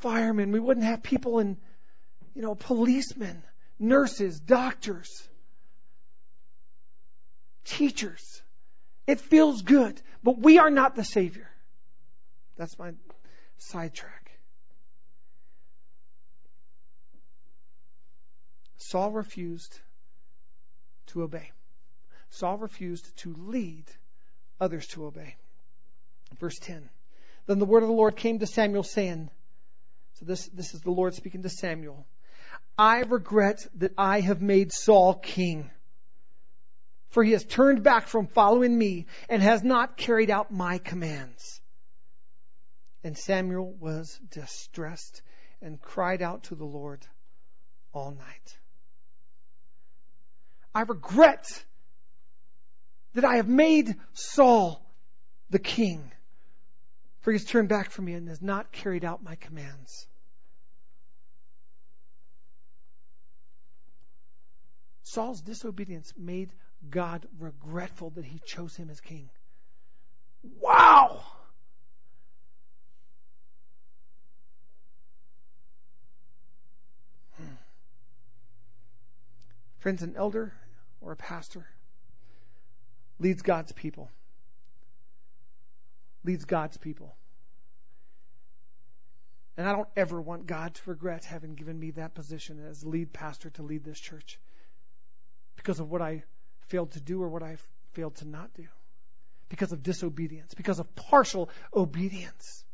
firemen. 0.00 0.52
We 0.52 0.60
wouldn't 0.60 0.86
have 0.86 1.02
people 1.02 1.38
in, 1.38 1.56
you 2.34 2.42
know, 2.42 2.54
policemen 2.54 3.42
nurses, 3.78 4.38
doctors, 4.40 5.26
teachers. 7.64 8.42
It 9.06 9.20
feels 9.20 9.62
good, 9.62 10.00
but 10.22 10.38
we 10.38 10.58
are 10.58 10.70
not 10.70 10.94
the 10.94 11.04
Savior. 11.04 11.50
That's 12.56 12.78
my 12.78 12.92
sidetrack. 13.56 14.19
Saul 18.80 19.12
refused 19.12 19.78
to 21.08 21.22
obey. 21.22 21.52
Saul 22.30 22.56
refused 22.58 23.16
to 23.18 23.34
lead 23.34 23.84
others 24.60 24.86
to 24.88 25.06
obey. 25.06 25.36
Verse 26.38 26.58
10. 26.58 26.88
Then 27.46 27.58
the 27.58 27.66
word 27.66 27.82
of 27.82 27.88
the 27.88 27.94
Lord 27.94 28.16
came 28.16 28.38
to 28.38 28.46
Samuel 28.46 28.82
saying, 28.82 29.28
so 30.14 30.24
this, 30.24 30.46
this 30.48 30.74
is 30.74 30.80
the 30.80 30.90
Lord 30.90 31.14
speaking 31.14 31.42
to 31.42 31.48
Samuel. 31.48 32.06
I 32.78 33.00
regret 33.00 33.66
that 33.76 33.92
I 33.98 34.20
have 34.20 34.40
made 34.40 34.72
Saul 34.72 35.14
king. 35.14 35.70
For 37.10 37.22
he 37.22 37.32
has 37.32 37.44
turned 37.44 37.82
back 37.82 38.06
from 38.06 38.28
following 38.28 38.76
me 38.76 39.06
and 39.28 39.42
has 39.42 39.62
not 39.62 39.96
carried 39.96 40.30
out 40.30 40.50
my 40.50 40.78
commands. 40.78 41.60
And 43.02 43.16
Samuel 43.16 43.72
was 43.80 44.18
distressed 44.30 45.22
and 45.60 45.80
cried 45.80 46.22
out 46.22 46.44
to 46.44 46.54
the 46.54 46.64
Lord 46.64 47.06
all 47.92 48.12
night. 48.12 48.56
I 50.74 50.82
regret 50.82 51.64
that 53.14 53.24
I 53.24 53.36
have 53.36 53.48
made 53.48 53.96
Saul 54.12 54.80
the 55.50 55.58
king, 55.58 56.12
for 57.20 57.32
he 57.32 57.38
has 57.38 57.44
turned 57.44 57.68
back 57.68 57.90
from 57.90 58.04
me 58.04 58.14
and 58.14 58.28
has 58.28 58.40
not 58.40 58.70
carried 58.70 59.04
out 59.04 59.22
my 59.22 59.34
commands. 59.34 60.06
Saul's 65.02 65.40
disobedience 65.40 66.12
made 66.16 66.50
God 66.88 67.26
regretful 67.38 68.10
that 68.10 68.24
he 68.24 68.40
chose 68.46 68.76
him 68.76 68.90
as 68.90 69.00
king. 69.00 69.28
Wow! 70.60 71.24
Friends, 79.80 80.02
an 80.02 80.14
elder 80.16 80.52
or 81.00 81.12
a 81.12 81.16
pastor 81.16 81.66
leads 83.18 83.42
God's 83.42 83.72
people. 83.72 84.10
Leads 86.24 86.44
God's 86.44 86.76
people. 86.76 87.14
And 89.56 89.68
I 89.68 89.72
don't 89.72 89.88
ever 89.96 90.20
want 90.20 90.46
God 90.46 90.74
to 90.74 90.82
regret 90.86 91.24
having 91.24 91.54
given 91.54 91.78
me 91.78 91.90
that 91.92 92.14
position 92.14 92.64
as 92.68 92.84
lead 92.84 93.12
pastor 93.12 93.50
to 93.50 93.62
lead 93.62 93.84
this 93.84 93.98
church 93.98 94.38
because 95.56 95.80
of 95.80 95.90
what 95.90 96.00
I 96.00 96.24
failed 96.68 96.92
to 96.92 97.00
do 97.00 97.22
or 97.22 97.28
what 97.28 97.42
I 97.42 97.56
failed 97.92 98.16
to 98.16 98.28
not 98.28 98.54
do, 98.54 98.68
because 99.48 99.72
of 99.72 99.82
disobedience, 99.82 100.54
because 100.54 100.78
of 100.78 100.94
partial 100.94 101.50
obedience. 101.74 102.64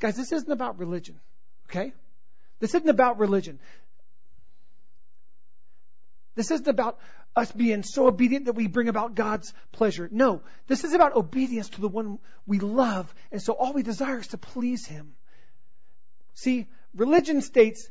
Guys, 0.00 0.16
this 0.16 0.32
isn't 0.32 0.50
about 0.50 0.78
religion, 0.78 1.20
okay? 1.66 1.92
This 2.62 2.76
isn't 2.76 2.88
about 2.88 3.18
religion. 3.18 3.58
This 6.36 6.52
isn't 6.52 6.68
about 6.68 7.00
us 7.34 7.50
being 7.50 7.82
so 7.82 8.06
obedient 8.06 8.44
that 8.44 8.52
we 8.52 8.68
bring 8.68 8.88
about 8.88 9.16
God's 9.16 9.52
pleasure. 9.72 10.08
No, 10.12 10.42
this 10.68 10.84
is 10.84 10.92
about 10.92 11.16
obedience 11.16 11.70
to 11.70 11.80
the 11.80 11.88
one 11.88 12.20
we 12.46 12.60
love, 12.60 13.12
and 13.32 13.42
so 13.42 13.52
all 13.52 13.72
we 13.72 13.82
desire 13.82 14.20
is 14.20 14.28
to 14.28 14.38
please 14.38 14.86
Him. 14.86 15.16
See, 16.34 16.68
religion 16.94 17.40
states 17.40 17.90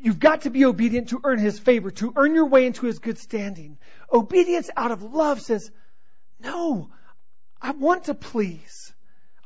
You've 0.00 0.18
got 0.18 0.42
to 0.42 0.50
be 0.50 0.64
obedient 0.64 1.10
to 1.10 1.20
earn 1.24 1.38
his 1.38 1.58
favor, 1.58 1.90
to 1.90 2.14
earn 2.16 2.34
your 2.34 2.46
way 2.46 2.64
into 2.64 2.86
his 2.86 3.00
good 3.00 3.18
standing. 3.18 3.76
Obedience 4.10 4.70
out 4.74 4.92
of 4.92 5.02
love 5.02 5.42
says, 5.42 5.70
no, 6.40 6.88
I 7.60 7.72
want 7.72 8.04
to 8.04 8.14
please. 8.14 8.94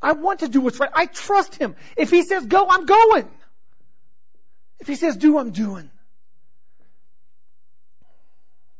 I 0.00 0.12
want 0.12 0.40
to 0.40 0.49
do 0.49 0.61
what's 0.61 0.78
right. 0.78 0.90
I 0.95 1.07
trust 1.07 1.57
him. 1.57 1.75
If 1.97 2.11
he 2.11 2.23
says 2.23 2.47
go, 2.47 2.68
I'm 2.68 2.87
going. 2.87 3.28
If 4.80 4.87
he 4.87 4.97
says 4.97 5.16
do, 5.16 5.38
I'm 5.38 5.50
doing. 5.50 5.90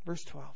Verse 0.05 0.25
12. 0.25 0.47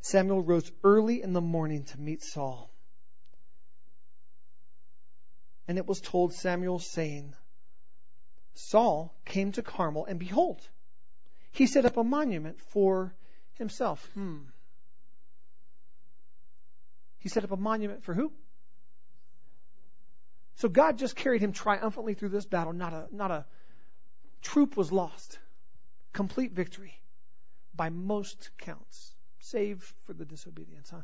Samuel 0.00 0.42
rose 0.42 0.70
early 0.84 1.22
in 1.22 1.32
the 1.32 1.40
morning 1.40 1.84
to 1.84 1.98
meet 1.98 2.22
Saul. 2.22 2.70
And 5.66 5.78
it 5.78 5.86
was 5.86 6.00
told 6.00 6.34
Samuel, 6.34 6.78
saying, 6.78 7.34
Saul 8.52 9.14
came 9.24 9.52
to 9.52 9.62
Carmel, 9.62 10.04
and 10.04 10.18
behold, 10.18 10.60
he 11.52 11.66
set 11.66 11.86
up 11.86 11.96
a 11.96 12.04
monument 12.04 12.60
for 12.60 13.14
himself. 13.54 14.06
Hmm. 14.14 14.38
He 17.18 17.28
set 17.28 17.44
up 17.44 17.50
a 17.50 17.56
monument 17.56 18.04
for 18.04 18.12
who? 18.12 18.30
So 20.64 20.70
God 20.70 20.96
just 20.96 21.14
carried 21.14 21.42
him 21.42 21.52
triumphantly 21.52 22.14
through 22.14 22.30
this 22.30 22.46
battle. 22.46 22.72
Not 22.72 22.94
a, 22.94 23.06
not 23.12 23.30
a 23.30 23.44
troop 24.40 24.78
was 24.78 24.90
lost. 24.90 25.38
Complete 26.14 26.52
victory 26.52 26.98
by 27.76 27.90
most 27.90 28.48
counts, 28.56 29.12
save 29.40 29.82
for 30.06 30.14
the 30.14 30.24
disobedience, 30.24 30.88
huh? 30.88 31.02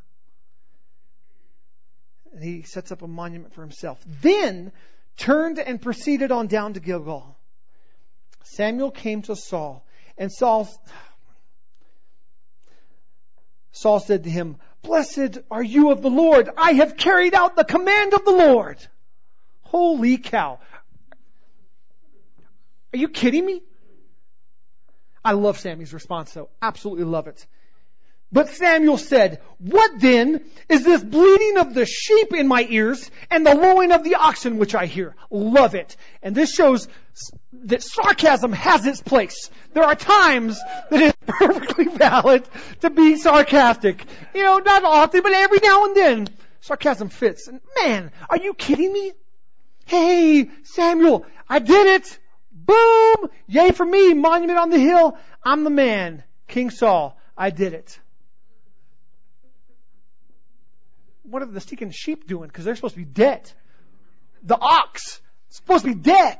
And 2.33 2.43
he 2.43 2.63
sets 2.63 2.91
up 2.91 3.03
a 3.03 3.07
monument 3.07 3.53
for 3.53 3.61
himself. 3.61 4.03
Then 4.23 4.71
turned 5.15 5.59
and 5.59 5.79
proceeded 5.79 6.31
on 6.31 6.47
down 6.47 6.73
to 6.73 6.79
Gilgal. 6.79 7.37
Samuel 8.41 8.89
came 8.89 9.21
to 9.21 9.35
Saul, 9.35 9.85
and 10.17 10.31
Saul, 10.31 10.67
Saul 13.73 13.99
said 13.99 14.23
to 14.23 14.29
him, 14.31 14.55
Blessed 14.81 15.37
are 15.51 15.61
you 15.61 15.91
of 15.91 16.01
the 16.01 16.09
Lord. 16.09 16.49
I 16.57 16.71
have 16.73 16.97
carried 16.97 17.35
out 17.35 17.55
the 17.55 17.63
command 17.63 18.15
of 18.15 18.25
the 18.25 18.31
Lord. 18.31 18.79
Holy 19.71 20.17
cow. 20.17 20.59
Are 22.93 22.97
you 22.97 23.07
kidding 23.07 23.45
me? 23.45 23.63
I 25.23 25.31
love 25.31 25.57
Sammy's 25.57 25.93
response 25.93 26.33
though. 26.33 26.49
Absolutely 26.61 27.05
love 27.05 27.27
it. 27.27 27.47
But 28.33 28.49
Samuel 28.49 28.97
said, 28.97 29.39
What 29.59 29.97
then 29.97 30.43
is 30.67 30.83
this 30.83 31.01
bleating 31.01 31.57
of 31.57 31.73
the 31.73 31.85
sheep 31.85 32.33
in 32.33 32.49
my 32.49 32.67
ears 32.69 33.09
and 33.29 33.47
the 33.47 33.55
lowing 33.55 33.93
of 33.93 34.03
the 34.03 34.15
oxen 34.15 34.57
which 34.57 34.75
I 34.75 34.87
hear? 34.87 35.15
Love 35.29 35.73
it. 35.73 35.95
And 36.21 36.35
this 36.35 36.53
shows 36.53 36.89
that 37.63 37.81
sarcasm 37.81 38.51
has 38.51 38.85
its 38.85 39.01
place. 39.01 39.49
There 39.73 39.83
are 39.83 39.95
times 39.95 40.59
that 40.89 41.01
it's 41.01 41.17
perfectly 41.25 41.85
valid 41.85 42.43
to 42.81 42.89
be 42.89 43.15
sarcastic. 43.15 44.03
You 44.35 44.43
know, 44.43 44.57
not 44.57 44.83
often, 44.83 45.21
but 45.23 45.31
every 45.31 45.59
now 45.63 45.85
and 45.85 45.95
then, 45.95 46.27
sarcasm 46.59 47.07
fits. 47.07 47.47
And 47.47 47.61
man, 47.81 48.11
are 48.29 48.37
you 48.37 48.53
kidding 48.53 48.91
me? 48.91 49.13
Hey, 49.91 50.49
Samuel, 50.63 51.25
I 51.49 51.59
did 51.59 51.87
it. 51.87 52.19
Boom! 52.51 53.29
Yay 53.47 53.71
for 53.71 53.85
me, 53.85 54.13
monument 54.13 54.57
on 54.57 54.69
the 54.69 54.79
hill. 54.79 55.17
I'm 55.43 55.63
the 55.63 55.69
man. 55.69 56.23
King 56.47 56.69
Saul, 56.69 57.17
I 57.37 57.49
did 57.49 57.73
it. 57.73 57.99
what 61.31 61.41
are 61.41 61.45
the 61.45 61.61
stinking 61.61 61.91
sheep 61.91 62.27
doing? 62.27 62.47
Because 62.47 62.65
they're 62.65 62.75
supposed 62.75 62.95
to 62.95 62.99
be 62.99 63.05
dead. 63.05 63.49
The 64.43 64.57
ox 64.59 65.21
supposed 65.49 65.85
to 65.85 65.93
be 65.93 65.99
dead. 65.99 66.37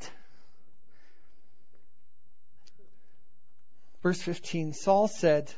Verse 4.03 4.21
15, 4.21 4.73
Saul 4.73 5.07
said, 5.07 5.53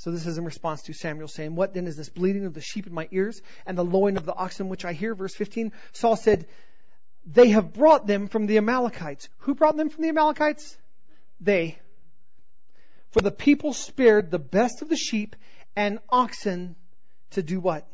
So 0.00 0.10
this 0.10 0.26
is 0.26 0.38
in 0.38 0.46
response 0.46 0.80
to 0.84 0.94
Samuel 0.94 1.28
saying, 1.28 1.54
What 1.54 1.74
then 1.74 1.86
is 1.86 1.94
this 1.94 2.08
bleating 2.08 2.46
of 2.46 2.54
the 2.54 2.62
sheep 2.62 2.86
in 2.86 2.94
my 2.94 3.06
ears 3.10 3.42
and 3.66 3.76
the 3.76 3.84
lowing 3.84 4.16
of 4.16 4.24
the 4.24 4.34
oxen 4.34 4.70
which 4.70 4.86
I 4.86 4.94
hear? 4.94 5.14
Verse 5.14 5.34
15, 5.34 5.72
Saul 5.92 6.16
said, 6.16 6.46
They 7.26 7.50
have 7.50 7.74
brought 7.74 8.06
them 8.06 8.28
from 8.28 8.46
the 8.46 8.56
Amalekites. 8.56 9.28
Who 9.40 9.54
brought 9.54 9.76
them 9.76 9.90
from 9.90 10.02
the 10.02 10.08
Amalekites? 10.08 10.78
They. 11.38 11.78
For 13.10 13.20
the 13.20 13.30
people 13.30 13.74
spared 13.74 14.30
the 14.30 14.38
best 14.38 14.80
of 14.80 14.88
the 14.88 14.96
sheep 14.96 15.36
and 15.76 15.98
oxen 16.08 16.76
to 17.32 17.42
do 17.42 17.60
what? 17.60 17.86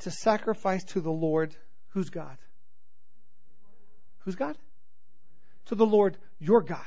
To 0.00 0.12
sacrifice 0.12 0.84
to 0.92 1.00
the 1.00 1.10
Lord. 1.10 1.52
Who's 1.94 2.10
God? 2.10 2.38
Who's 4.20 4.36
God? 4.36 4.56
To 5.66 5.74
the 5.74 5.84
Lord 5.84 6.16
your 6.38 6.62
God. 6.62 6.78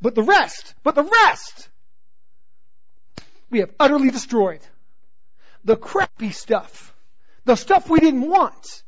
But 0.00 0.14
the 0.14 0.22
rest, 0.22 0.74
but 0.82 0.94
the 0.94 1.02
rest, 1.02 1.68
we 3.50 3.60
have 3.60 3.70
utterly 3.78 4.10
destroyed. 4.10 4.60
The 5.64 5.76
crappy 5.76 6.30
stuff. 6.30 6.94
The 7.44 7.56
stuff 7.56 7.88
we 7.88 8.00
didn't 8.00 8.28
want. 8.28 8.82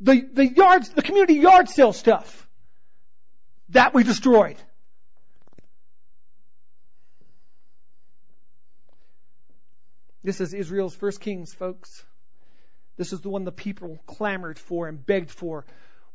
The, 0.00 0.22
the 0.32 0.46
yards, 0.46 0.90
the 0.90 1.02
community 1.02 1.34
yard 1.34 1.68
sale 1.68 1.92
stuff. 1.92 2.48
That 3.70 3.94
we 3.94 4.04
destroyed. 4.04 4.56
This 10.22 10.40
is 10.40 10.54
Israel's 10.54 10.94
first 10.94 11.20
kings, 11.20 11.52
folks. 11.52 12.02
This 12.96 13.12
is 13.12 13.20
the 13.20 13.28
one 13.28 13.44
the 13.44 13.52
people 13.52 13.98
clamored 14.06 14.58
for 14.58 14.88
and 14.88 15.04
begged 15.04 15.30
for. 15.30 15.66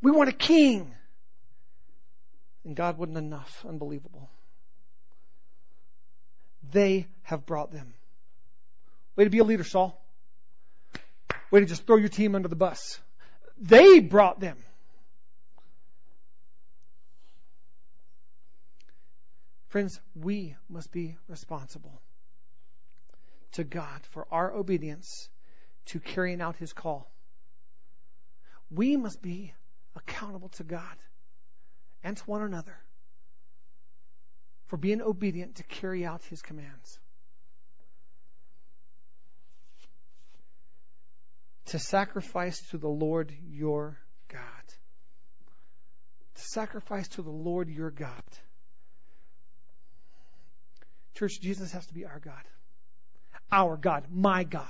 We 0.01 0.11
want 0.11 0.29
a 0.29 0.33
king. 0.33 0.93
And 2.65 2.75
God 2.75 2.97
wasn't 2.97 3.17
enough. 3.17 3.65
Unbelievable. 3.67 4.29
They 6.71 7.07
have 7.23 7.45
brought 7.45 7.71
them. 7.71 7.93
Way 9.15 9.23
to 9.23 9.29
be 9.29 9.39
a 9.39 9.43
leader, 9.43 9.63
Saul. 9.63 9.99
Way 11.51 11.61
to 11.61 11.65
just 11.65 11.87
throw 11.87 11.97
your 11.97 12.09
team 12.09 12.35
under 12.35 12.47
the 12.47 12.55
bus. 12.55 12.99
They 13.57 13.99
brought 13.99 14.39
them. 14.39 14.57
Friends, 19.69 19.99
we 20.15 20.55
must 20.67 20.91
be 20.91 21.15
responsible 21.27 22.01
to 23.53 23.63
God 23.63 24.01
for 24.11 24.27
our 24.31 24.53
obedience 24.53 25.29
to 25.85 25.99
carrying 25.99 26.41
out 26.41 26.55
His 26.55 26.73
call. 26.73 27.11
We 28.71 28.97
must 28.97 29.21
be 29.21 29.53
accountable 29.95 30.49
to 30.49 30.63
God 30.63 30.95
and 32.03 32.17
to 32.17 32.23
one 32.23 32.41
another 32.41 32.77
for 34.67 34.77
being 34.77 35.01
obedient 35.01 35.55
to 35.55 35.63
carry 35.63 36.05
out 36.05 36.21
His 36.23 36.41
commands. 36.41 36.99
To 41.67 41.79
sacrifice 41.79 42.59
to 42.71 42.77
the 42.77 42.87
Lord 42.87 43.33
your 43.51 43.97
God. 44.27 44.41
To 46.35 46.41
sacrifice 46.41 47.07
to 47.09 47.21
the 47.21 47.29
Lord 47.29 47.69
your 47.69 47.91
God. 47.91 48.23
Church, 51.15 51.39
Jesus 51.41 51.71
has 51.73 51.85
to 51.87 51.93
be 51.93 52.05
our 52.05 52.19
God 52.19 52.43
our 53.51 53.77
God, 53.77 54.05
my 54.11 54.43
God. 54.43 54.65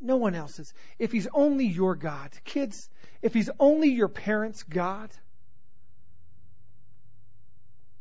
No 0.00 0.16
one 0.16 0.34
else's. 0.34 0.72
If 0.98 1.12
He's 1.12 1.28
only 1.32 1.66
your 1.66 1.96
God, 1.96 2.30
kids, 2.44 2.88
if 3.22 3.34
He's 3.34 3.50
only 3.58 3.88
your 3.88 4.08
parents' 4.08 4.62
God, 4.62 5.10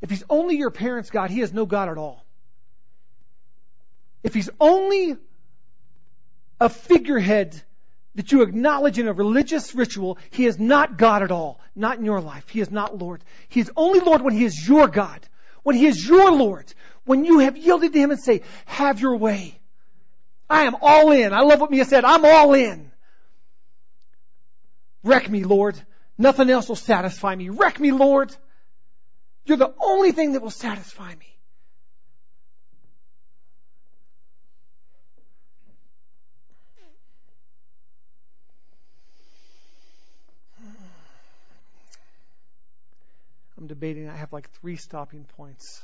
if 0.01 0.09
He's 0.09 0.23
only 0.29 0.57
your 0.57 0.71
parents' 0.71 1.09
God, 1.09 1.29
He 1.29 1.39
has 1.39 1.53
no 1.53 1.65
God 1.65 1.89
at 1.89 1.97
all. 1.97 2.25
If 4.23 4.33
He's 4.33 4.49
only 4.59 5.17
a 6.59 6.69
figurehead 6.69 7.61
that 8.15 8.31
you 8.31 8.41
acknowledge 8.41 8.99
in 8.99 9.07
a 9.07 9.13
religious 9.13 9.75
ritual, 9.75 10.17
He 10.31 10.45
is 10.45 10.59
not 10.59 10.97
God 10.97 11.23
at 11.23 11.31
all. 11.31 11.59
Not 11.75 11.97
in 11.97 12.05
your 12.05 12.21
life. 12.21 12.49
He 12.49 12.61
is 12.61 12.71
not 12.71 12.97
Lord. 12.97 13.23
He 13.47 13.59
is 13.59 13.71
only 13.75 13.99
Lord 13.99 14.21
when 14.21 14.33
He 14.33 14.45
is 14.45 14.67
your 14.67 14.87
God. 14.87 15.19
When 15.63 15.75
He 15.75 15.85
is 15.85 16.07
your 16.07 16.31
Lord. 16.31 16.73
When 17.05 17.25
you 17.25 17.39
have 17.39 17.57
yielded 17.57 17.93
to 17.93 17.99
Him 17.99 18.11
and 18.11 18.19
say, 18.19 18.41
have 18.65 18.99
your 18.99 19.15
way. 19.17 19.59
I 20.49 20.63
am 20.63 20.75
all 20.81 21.11
in. 21.11 21.33
I 21.33 21.41
love 21.41 21.59
what 21.59 21.71
Mia 21.71 21.85
said. 21.85 22.05
I'm 22.05 22.25
all 22.25 22.53
in. 22.53 22.91
Wreck 25.03 25.29
me, 25.29 25.43
Lord. 25.43 25.79
Nothing 26.17 26.49
else 26.49 26.67
will 26.67 26.75
satisfy 26.75 27.35
me. 27.35 27.49
Wreck 27.49 27.79
me, 27.79 27.91
Lord. 27.91 28.35
You're 29.47 29.55
the 29.55 29.73
only 29.81 30.11
thing 30.11 30.33
that 30.33 30.41
will 30.41 30.49
satisfy 30.49 31.15
me. 31.15 31.37
I'm 43.57 43.67
debating. 43.67 44.09
I 44.09 44.17
have 44.17 44.33
like 44.33 44.49
three 44.59 44.75
stopping 44.75 45.23
points. 45.37 45.81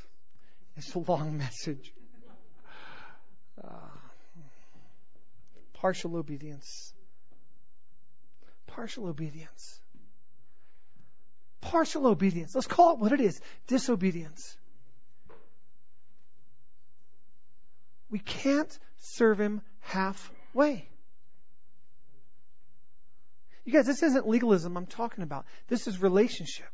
It's 0.76 0.93
a 0.93 0.99
long 0.99 1.38
message. 1.38 1.93
Uh, 3.63 3.67
partial 5.73 6.17
obedience. 6.17 6.93
Partial 8.67 9.08
obedience. 9.08 9.80
Partial 11.63 12.08
obedience. 12.08 12.54
Let's 12.54 12.67
call 12.67 12.93
it 12.93 12.99
what 12.99 13.12
it 13.12 13.21
is 13.21 13.39
disobedience. 13.67 14.58
We 18.10 18.19
can't 18.19 18.78
serve 18.99 19.39
Him 19.39 19.62
halfway. 19.80 20.88
You 23.65 23.71
guys, 23.71 23.86
this 23.86 24.04
isn't 24.04 24.28
legalism 24.28 24.76
I'm 24.76 24.86
talking 24.86 25.23
about. 25.23 25.45
This 25.67 25.88
is 25.88 26.02
relationship. 26.02 26.67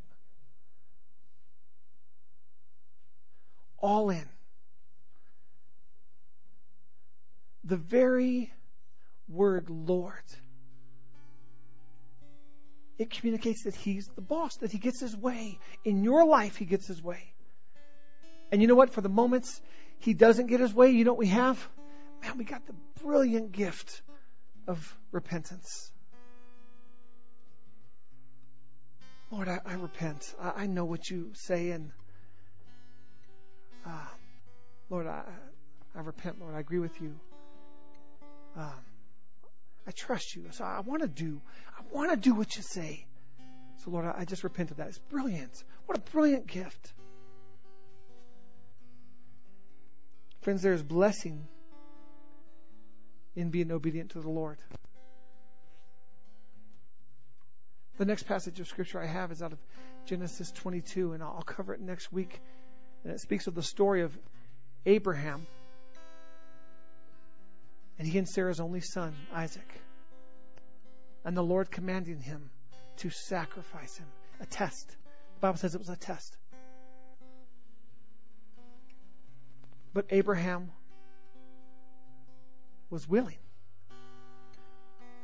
All 3.78 4.10
in. 4.10 4.28
The 7.63 7.78
very 7.78 8.52
word 9.28 9.69
Lord. 9.69 10.23
It 13.00 13.10
communicates 13.10 13.64
that 13.64 13.76
He's 13.76 14.08
the 14.10 14.22
boss, 14.22 14.58
that 14.58 14.72
He 14.72 14.78
gets 14.78 15.00
His 15.00 15.16
way. 15.16 15.58
In 15.86 16.04
your 16.04 16.26
life, 16.26 16.58
He 16.58 16.66
gets 16.66 16.86
His 16.86 17.02
way. 17.02 17.34
And 18.52 18.62
you 18.62 18.68
know 18.68 18.76
what? 18.76 18.92
For 18.92 19.00
the 19.00 19.10
moments 19.10 19.62
He 20.00 20.14
doesn't 20.14 20.48
get 20.48 20.60
His 20.60 20.74
way, 20.74 20.92
you 20.92 21.06
know 21.06 21.14
what 21.14 21.20
we 21.20 21.28
have? 21.28 21.66
Man, 22.22 22.38
we 22.38 22.44
got 22.44 22.68
the 22.68 22.76
brilliant 23.02 23.54
gift 23.54 24.02
of 24.68 24.98
repentance. 25.12 25.92
Lord, 29.32 29.48
I, 29.48 29.60
I 29.66 29.74
repent. 29.76 30.36
I, 30.42 30.64
I, 30.64 30.68
know 30.68 30.84
what 30.84 31.10
you 31.10 31.32
say, 31.34 31.70
and 31.72 31.92
uh, 33.86 34.08
Lord, 34.90 35.08
I, 35.08 35.24
I 35.96 36.02
repent, 36.02 36.42
Lord. 36.42 36.56
I 36.56 36.60
agree 36.60 36.80
with 36.80 37.00
you. 37.00 37.16
um, 38.58 38.74
I 39.90 39.92
trust 39.92 40.36
you. 40.36 40.46
So 40.52 40.64
I 40.64 40.82
want 40.82 41.02
to 41.02 41.08
do, 41.08 41.42
want 41.91 42.12
to 42.12 42.17
do 42.17 42.34
what 42.34 42.56
you 42.56 42.63
say. 42.63 43.06
So 43.84 43.91
Lord, 43.91 44.06
I 44.06 44.25
just 44.25 44.43
repent 44.43 44.71
of 44.71 44.78
that. 44.78 44.88
It's 44.88 44.97
brilliant. 44.97 45.63
What 45.86 45.97
a 45.97 46.02
brilliant 46.12 46.47
gift. 46.47 46.93
Friends, 50.41 50.62
there 50.62 50.73
is 50.73 50.84
blessing 50.84 51.47
in 53.36 53.49
being 53.49 53.71
obedient 53.71 54.12
to 54.12 54.21
the 54.21 54.30
Lord. 54.30 54.58
The 57.97 58.06
next 58.06 58.23
passage 58.23 58.60
of 58.60 58.67
scripture 58.67 59.02
I 59.02 59.06
have 59.06 59.32
is 59.32 59.41
out 59.41 59.52
of 59.52 59.60
Genesis 60.06 60.52
22, 60.52 61.13
and 61.13 61.21
I'll 61.21 61.41
cover 61.41 61.73
it 61.73 61.82
next 61.82 62.12
week. 62.12 62.39
And 63.04 63.13
it 63.13 63.19
speaks 63.19 63.47
of 63.47 63.56
the 63.56 63.63
story 63.63 64.02
of 64.04 64.17
Abraham 64.86 65.45
and 67.99 68.08
he 68.08 68.17
and 68.17 68.28
Sarah's 68.28 68.62
only 68.62 68.80
son, 68.80 69.13
Isaac. 69.34 69.67
And 71.26 71.36
the 71.36 71.44
Lord 71.44 71.70
commanding 71.70 72.20
him 72.20 72.50
to 72.98 73.10
sacrifice 73.10 73.98
him. 73.98 74.08
A 74.40 74.46
test. 74.46 74.88
The 74.90 75.40
Bible 75.42 75.58
says 75.58 75.76
it 75.76 75.80
was 75.80 75.90
a 75.90 75.96
test. 75.96 76.38
But 79.94 80.06
Abraham 80.10 80.72
was 82.90 83.08
willing. 83.08 83.38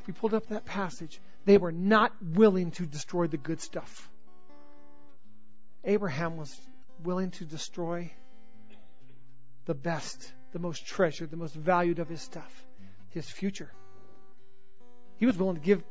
If 0.02 0.08
we 0.08 0.14
pulled 0.14 0.34
up 0.34 0.48
that 0.48 0.66
passage, 0.66 1.20
they 1.46 1.58
were 1.58 1.72
not 1.72 2.12
willing 2.22 2.72
to 2.72 2.86
destroy 2.86 3.28
the 3.28 3.38
good 3.38 3.62
stuff. 3.62 4.10
Abraham 5.84 6.38
was 6.38 6.60
willing 7.04 7.32
to 7.32 7.46
destroy 7.46 8.12
the 9.66 9.74
best, 9.74 10.32
the 10.52 10.60
most 10.60 10.86
treasured, 10.86 11.32
the 11.32 11.38
most 11.38 11.56
valued 11.56 12.00
of 12.00 12.08
his 12.08 12.22
stuff, 12.22 12.66
his 13.10 13.30
future. 13.30 13.72
He 15.18 15.26
was 15.26 15.38
willing 15.38 15.56
to 15.56 15.62
give, 15.62 15.84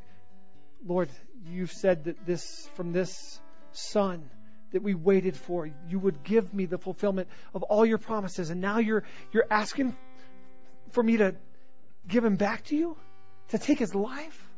Lord, 0.87 1.09
you've 1.47 1.73
said 1.73 2.05
that 2.05 2.27
this, 2.27 2.69
from 2.75 2.93
this 2.93 3.41
son 3.73 4.29
that 4.73 4.83
we 4.83 4.95
waited 4.95 5.37
for, 5.37 5.71
you 5.89 5.99
would 5.99 6.23
give 6.25 6.53
me 6.53 6.67
the 6.67 6.79
fulfillment 6.79 7.29
of 7.55 7.63
all 7.63 7.87
your 7.87 7.99
promises. 7.99 8.51
And 8.51 8.61
now 8.61 8.79
you're, 8.79 9.05
you're 9.33 9.47
asking 9.51 9.97
for 10.91 11.03
me 11.03 11.19
to 11.19 11.35
give 12.09 12.25
him 12.25 12.37
back 12.37 12.65
to 12.65 12.77
you? 12.77 12.97
To 13.49 13.59
take 13.59 13.79
his 13.79 13.95
life? 13.95 14.51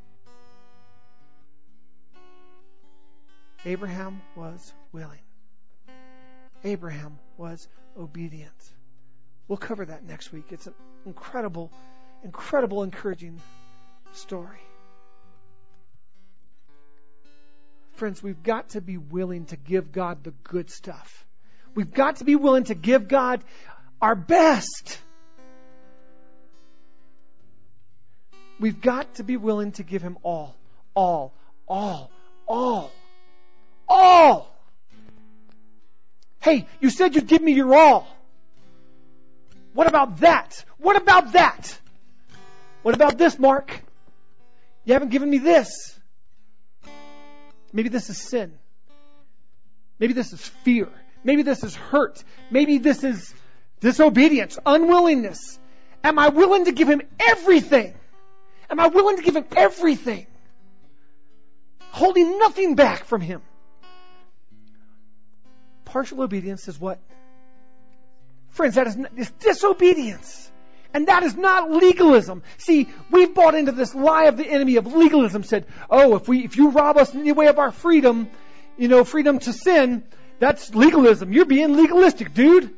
Abraham 3.65 4.23
was 4.37 4.73
willing. 4.93 5.19
Abraham 6.65 7.19
was 7.37 7.67
obedient. 7.99 8.53
We'll 9.49 9.57
cover 9.57 9.85
that 9.85 10.05
next 10.05 10.33
week. 10.33 10.47
It's 10.51 10.67
an 10.67 10.75
incredible, 11.05 11.73
incredible, 12.23 12.83
encouraging 12.83 13.41
story. 14.13 14.61
Friends, 17.93 18.23
we've 18.23 18.43
got 18.43 18.71
to 18.71 18.81
be 18.81 18.99
willing 18.99 19.47
to 19.47 19.57
give 19.57 19.91
God 19.91 20.23
the 20.23 20.33
good 20.45 20.71
stuff. 20.71 21.25
We've 21.75 21.93
got 21.93 22.17
to 22.17 22.25
be 22.25 22.37
willing 22.37 22.65
to 22.65 22.75
give 22.75 23.09
God 23.09 23.43
our 24.01 24.15
best. 24.15 24.99
We've 28.61 28.81
got 28.81 29.15
to 29.15 29.23
be 29.23 29.37
willing 29.37 29.73
to 29.73 29.83
give 29.83 30.03
Him 30.03 30.19
all, 30.23 30.55
all, 30.95 31.33
all, 31.67 32.11
all, 32.47 32.93
all. 33.89 34.55
Hey, 36.41 36.67
you 36.81 36.91
said 36.91 37.15
you'd 37.15 37.27
give 37.27 37.43
me 37.43 37.53
your 37.53 37.75
all. 37.75 38.07
What 39.73 39.87
about 39.87 40.19
that? 40.19 40.65
What 40.79 40.97
about 40.97 41.33
that? 41.33 41.79
What 42.83 42.95
about 42.95 43.19
this, 43.19 43.39
Mark? 43.39 43.83
You 44.87 44.93
haven't 44.93 45.11
given 45.11 45.29
me 45.29 45.39
this. 45.39 45.99
Maybe 47.73 47.91
this 47.91 48.09
is 48.09 48.17
sin. 48.17 48.55
Maybe 49.99 50.13
this 50.13 50.33
is 50.33 50.41
fear. 50.41 50.89
Maybe 51.25 51.43
this 51.43 51.65
is 51.65 51.75
hurt. 51.75 52.23
Maybe 52.51 52.79
this 52.79 53.03
is 53.03 53.35
disobedience, 53.81 54.59
unwillingness. 54.65 55.59
Am 56.05 56.21
I 56.21 56.29
willing 56.29 56.67
to 56.67 56.73
give 56.73 56.89
him 56.89 57.03
everything? 57.19 57.95
Am 58.71 58.79
I 58.79 58.87
willing 58.87 59.17
to 59.17 59.23
give 59.23 59.35
him 59.35 59.45
everything? 59.57 60.29
Holding 61.91 62.39
nothing 62.39 62.77
back 62.77 63.05
from 63.05 63.21
him. 63.21 63.43
Partial 65.85 66.23
obedience 66.23 66.69
is 66.69 66.79
what? 66.79 67.01
Friends, 68.51 68.77
that 68.77 68.87
is, 68.87 68.97
is 69.17 69.31
disobedience. 69.33 70.46
And 70.95 71.09
that 71.09 71.23
is 71.23 71.37
not 71.37 71.71
legalism. 71.71 72.43
See, 72.59 72.89
we've 73.11 73.35
bought 73.35 73.55
into 73.55 73.73
this 73.73 73.95
lie 73.95 74.25
of 74.25 74.37
the 74.37 74.47
enemy 74.47 74.77
of 74.77 74.87
legalism. 74.87 75.43
Said, 75.43 75.67
oh, 75.91 76.17
if 76.17 76.29
we, 76.29 76.45
if 76.45 76.57
you 76.57 76.71
rob 76.71 76.97
us 76.97 77.13
in 77.13 77.21
any 77.21 77.33
way 77.33 77.47
of 77.47 77.59
our 77.59 77.73
freedom, 77.73 78.29
you 78.77 78.89
know, 78.89 79.05
freedom 79.05 79.39
to 79.41 79.53
sin, 79.53 80.05
that's 80.39 80.75
legalism. 80.75 81.33
You're 81.33 81.45
being 81.45 81.77
legalistic, 81.77 82.35
dude. 82.35 82.75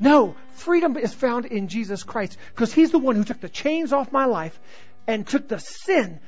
No, 0.00 0.34
freedom 0.54 0.96
is 0.96 1.14
found 1.14 1.46
in 1.46 1.68
Jesus 1.68 2.02
Christ 2.02 2.36
because 2.54 2.72
He's 2.72 2.90
the 2.90 2.98
one 2.98 3.14
who 3.14 3.24
took 3.24 3.40
the 3.40 3.48
chains 3.48 3.92
off 3.92 4.10
my 4.10 4.24
life 4.24 4.58
and 5.06 5.26
took 5.26 5.48
the 5.48 5.58
sin. 5.58 6.20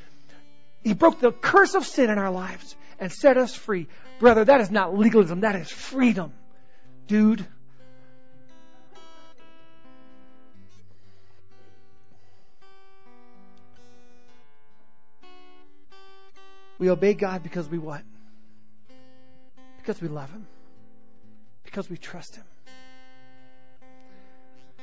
He 0.82 0.92
broke 0.92 1.20
the 1.20 1.32
curse 1.32 1.74
of 1.74 1.86
sin 1.86 2.10
in 2.10 2.18
our 2.18 2.30
lives 2.30 2.76
and 3.00 3.10
set 3.10 3.36
us 3.36 3.54
free. 3.54 3.88
Brother, 4.20 4.44
that 4.44 4.60
is 4.60 4.70
not 4.70 4.96
legalism, 4.96 5.40
that 5.40 5.56
is 5.56 5.70
freedom. 5.70 6.32
Dude, 7.06 7.44
We 16.78 16.90
obey 16.90 17.14
God 17.14 17.42
because 17.42 17.68
we 17.68 17.78
what? 17.78 18.02
Because 19.78 20.00
we 20.00 20.08
love 20.08 20.30
Him. 20.30 20.46
Because 21.62 21.88
we 21.88 21.96
trust 21.96 22.36
Him. 22.36 22.44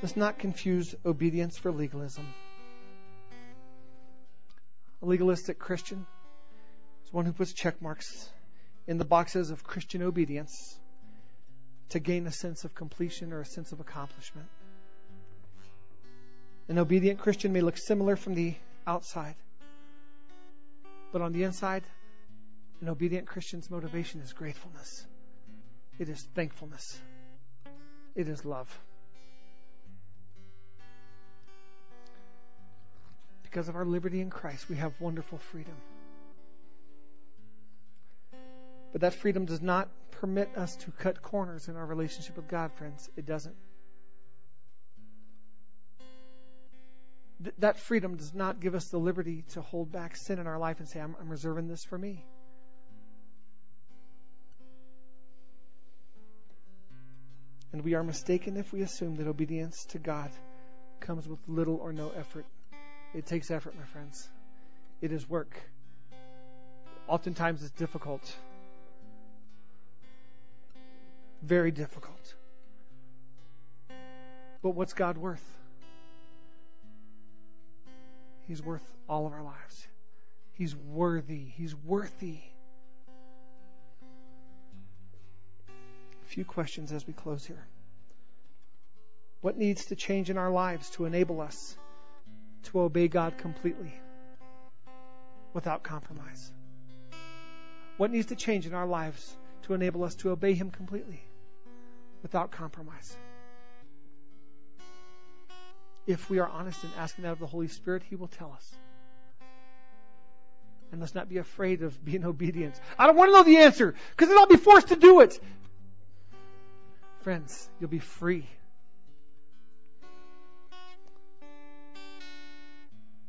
Let's 0.02 0.16
not 0.16 0.40
confuse 0.40 0.96
obedience 1.06 1.58
for 1.58 1.72
legalism. 1.72 2.26
A 5.02 5.06
legalistic 5.06 5.60
Christian 5.60 6.06
is 7.04 7.14
one 7.14 7.26
who 7.26 7.34
puts 7.34 7.54
check 7.54 7.82
marks 7.82 8.30
in 8.88 8.98
the 8.98 9.06
boxes 9.06 9.52
of 9.52 9.64
Christian 9.64 10.02
obedience 10.02 10.80
to 11.90 12.00
gain 12.00 12.26
a 12.26 12.32
sense 12.32 12.64
of 12.64 12.74
completion 12.74 13.34
or 13.34 13.42
a 13.42 13.46
sense 13.46 13.72
of 13.72 13.80
accomplishment. 13.80 14.48
An 16.68 16.78
obedient 16.78 17.20
Christian 17.20 17.52
may 17.52 17.62
look 17.62 17.78
similar 17.78 18.16
from 18.16 18.34
the 18.34 18.56
outside 18.88 19.36
but 21.12 21.22
on 21.22 21.32
the 21.32 21.44
inside, 21.44 21.84
an 22.82 22.90
obedient 22.90 23.28
Christian's 23.28 23.70
motivation 23.70 24.22
is 24.22 24.34
gratefulness. 24.34 25.06
It 26.00 26.10
is 26.10 26.22
thankfulness. 26.34 27.00
It 28.16 28.28
is 28.28 28.44
love. 28.44 28.80
Because 33.44 33.68
of 33.68 33.76
our 33.76 33.86
liberty 33.86 34.22
in 34.22 34.30
Christ, 34.30 34.70
we 34.70 34.78
have 34.78 34.94
wonderful 35.00 35.38
freedom. 35.38 35.76
But 38.92 39.02
that 39.02 39.14
freedom 39.14 39.46
does 39.46 39.62
not 39.62 39.90
permit 40.12 40.50
us 40.58 40.76
to 40.78 40.92
cut 40.92 41.22
corners 41.22 41.68
in 41.68 41.76
our 41.76 41.86
relationship 41.86 42.38
with 42.38 42.48
God, 42.48 42.72
friends. 42.74 43.10
It 43.16 43.26
doesn't. 43.26 43.56
Th- 47.44 47.56
that 47.60 47.80
freedom 47.80 48.16
does 48.16 48.34
not 48.34 48.60
give 48.60 48.76
us 48.76 48.88
the 48.90 48.98
liberty 48.98 49.44
to 49.50 49.62
hold 49.62 49.92
back 49.92 50.16
sin 50.16 50.40
in 50.40 50.48
our 50.48 50.60
life 50.60 50.80
and 50.80 50.88
say, 50.88 51.00
I'm, 51.00 51.16
I'm 51.20 51.30
reserving 51.30 51.68
this 51.68 51.84
for 51.84 51.98
me. 51.98 52.24
And 57.74 57.84
we 57.84 57.94
are 57.94 58.04
mistaken 58.04 58.58
if 58.58 58.74
we 58.74 58.82
assume 58.82 59.16
that 59.16 59.28
obedience 59.28 59.86
to 59.90 59.98
God 59.98 60.30
comes 61.00 61.28
with 61.28 61.40
little 61.48 61.78
or 61.78 61.94
no 61.94 62.12
effort. 62.18 62.46
It 63.14 63.26
takes 63.26 63.50
effort, 63.50 63.76
my 63.78 63.86
friends. 63.86 64.30
It 65.02 65.12
is 65.12 65.28
work. 65.30 65.56
Oftentimes 67.08 67.64
it's 67.64 67.72
difficult. 67.72 68.36
Very 71.42 71.72
difficult. 71.72 72.36
But 74.62 74.72
what's 74.72 74.94
God 74.94 75.18
worth? 75.18 75.44
He's 78.52 78.62
worth 78.62 78.84
all 79.08 79.26
of 79.26 79.32
our 79.32 79.44
lives. 79.44 79.88
He's 80.52 80.76
worthy. 80.76 81.46
He's 81.56 81.74
worthy. 81.74 82.40
A 85.70 86.26
few 86.26 86.44
questions 86.44 86.92
as 86.92 87.08
we 87.08 87.14
close 87.14 87.46
here. 87.46 87.66
What 89.40 89.58
needs 89.58 89.86
to 89.86 89.96
change 89.96 90.30
in 90.30 90.38
our 90.38 90.52
lives 90.52 90.90
to 90.96 91.06
enable 91.06 91.40
us 91.40 91.78
to 92.64 92.82
obey 92.82 93.08
God 93.08 93.38
completely 93.38 93.94
without 95.54 95.84
compromise? 95.84 96.52
What 97.96 98.12
needs 98.12 98.28
to 98.28 98.36
change 98.36 98.68
in 98.68 98.74
our 98.74 98.86
lives 98.86 99.34
to 99.62 99.76
enable 99.76 100.04
us 100.04 100.16
to 100.16 100.32
obey 100.32 100.56
Him 100.56 100.72
completely 100.72 101.24
without 102.22 102.52
compromise? 102.52 103.18
If 106.12 106.30
we 106.30 106.40
are 106.40 106.48
honest 106.48 106.84
in 106.84 106.90
asking 106.98 107.24
that 107.24 107.32
of 107.34 107.40
the 107.40 107.48
Holy 107.48 107.68
Spirit, 107.68 108.04
He 108.10 108.16
will 108.16 108.28
tell 108.28 108.52
us. 108.52 108.76
And 110.92 111.00
let's 111.00 111.16
not 111.16 111.30
be 111.30 111.38
afraid 111.38 111.84
of 111.84 112.04
being 112.04 112.26
obedient. 112.34 112.80
I 112.98 113.08
don't 113.08 113.16
want 113.16 113.30
to 113.30 113.34
know 113.34 113.44
the 113.44 113.58
answer 113.58 113.96
because 114.12 114.30
then 114.30 114.38
I'll 114.38 114.48
be 114.48 114.58
forced 114.58 114.90
to 114.90 114.96
do 114.96 115.22
it. 115.22 115.40
Friends, 117.22 117.70
you'll 117.80 117.90
be 117.90 118.00
free. 118.00 118.48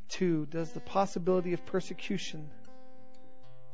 Two, 0.09 0.45
does 0.47 0.71
the 0.71 0.79
possibility 0.79 1.53
of 1.53 1.65
persecution 1.65 2.49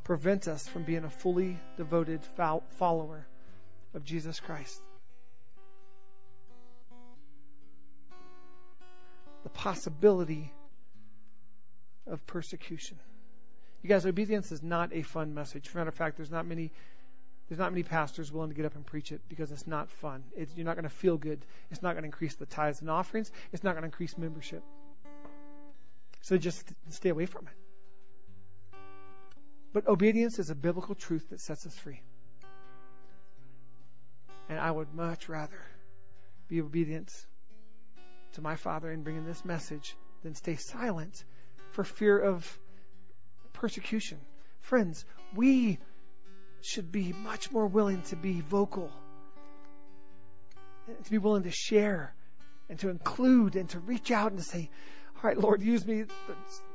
prevent 0.04 0.48
us 0.48 0.66
from 0.66 0.84
being 0.84 1.04
a 1.04 1.10
fully 1.10 1.58
devoted 1.76 2.20
follower 2.78 3.26
of 3.94 4.04
Jesus 4.04 4.40
Christ? 4.40 4.80
The 9.42 9.48
possibility 9.48 10.52
of 12.06 12.26
persecution. 12.26 12.98
You 13.82 13.88
guys, 13.88 14.04
obedience 14.04 14.52
is 14.52 14.62
not 14.62 14.90
a 14.92 15.02
fun 15.02 15.34
message. 15.34 15.68
As 15.68 15.74
a 15.74 15.78
matter 15.78 15.88
of 15.88 15.94
fact, 15.94 16.16
there's 16.16 16.30
not 16.30 16.46
many 16.46 16.70
there's 17.48 17.58
not 17.58 17.72
many 17.72 17.82
pastors 17.82 18.30
willing 18.30 18.50
to 18.50 18.54
get 18.54 18.64
up 18.64 18.76
and 18.76 18.86
preach 18.86 19.10
it 19.10 19.22
because 19.28 19.50
it's 19.50 19.66
not 19.66 19.90
fun. 19.90 20.22
It's, 20.36 20.54
you're 20.54 20.64
not 20.64 20.76
going 20.76 20.84
to 20.84 20.88
feel 20.88 21.16
good. 21.16 21.44
It's 21.72 21.82
not 21.82 21.94
going 21.94 22.02
to 22.02 22.06
increase 22.06 22.36
the 22.36 22.46
tithes 22.46 22.80
and 22.80 22.88
offerings. 22.88 23.32
It's 23.52 23.64
not 23.64 23.72
going 23.72 23.82
to 23.82 23.86
increase 23.86 24.16
membership. 24.16 24.62
So 26.20 26.38
just 26.38 26.64
stay 26.90 27.08
away 27.08 27.26
from 27.26 27.48
it. 27.48 28.78
But 29.72 29.88
obedience 29.88 30.38
is 30.38 30.50
a 30.50 30.54
biblical 30.54 30.94
truth 30.94 31.30
that 31.30 31.40
sets 31.40 31.66
us 31.66 31.76
free. 31.76 32.00
And 34.48 34.56
I 34.56 34.70
would 34.70 34.94
much 34.94 35.28
rather 35.28 35.60
be 36.46 36.60
obedient 36.60 37.12
to 38.32 38.42
my 38.42 38.56
Father 38.56 38.90
in 38.90 39.02
bringing 39.02 39.24
this 39.24 39.44
message 39.44 39.96
than 40.22 40.34
stay 40.34 40.56
silent 40.56 41.24
for 41.72 41.84
fear 41.84 42.18
of 42.18 42.58
persecution. 43.52 44.18
Friends, 44.60 45.04
we 45.34 45.78
should 46.62 46.92
be 46.92 47.12
much 47.12 47.50
more 47.50 47.66
willing 47.66 48.02
to 48.02 48.16
be 48.16 48.40
vocal, 48.40 48.90
to 51.04 51.10
be 51.10 51.18
willing 51.18 51.44
to 51.44 51.50
share, 51.50 52.14
and 52.68 52.78
to 52.80 52.88
include, 52.88 53.56
and 53.56 53.68
to 53.70 53.80
reach 53.80 54.10
out 54.10 54.32
and 54.32 54.40
to 54.40 54.44
say, 54.44 54.70
All 55.16 55.22
right, 55.22 55.38
Lord, 55.38 55.62
use 55.62 55.86
me. 55.86 56.00
It 56.00 56.10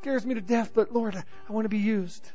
scares 0.02 0.26
me 0.26 0.36
to 0.36 0.42
death, 0.42 0.72
but 0.74 0.92
Lord, 0.92 1.16
I 1.16 1.54
want 1.54 1.66
to 1.66 1.70
be 1.70 1.78
used. 1.78 2.30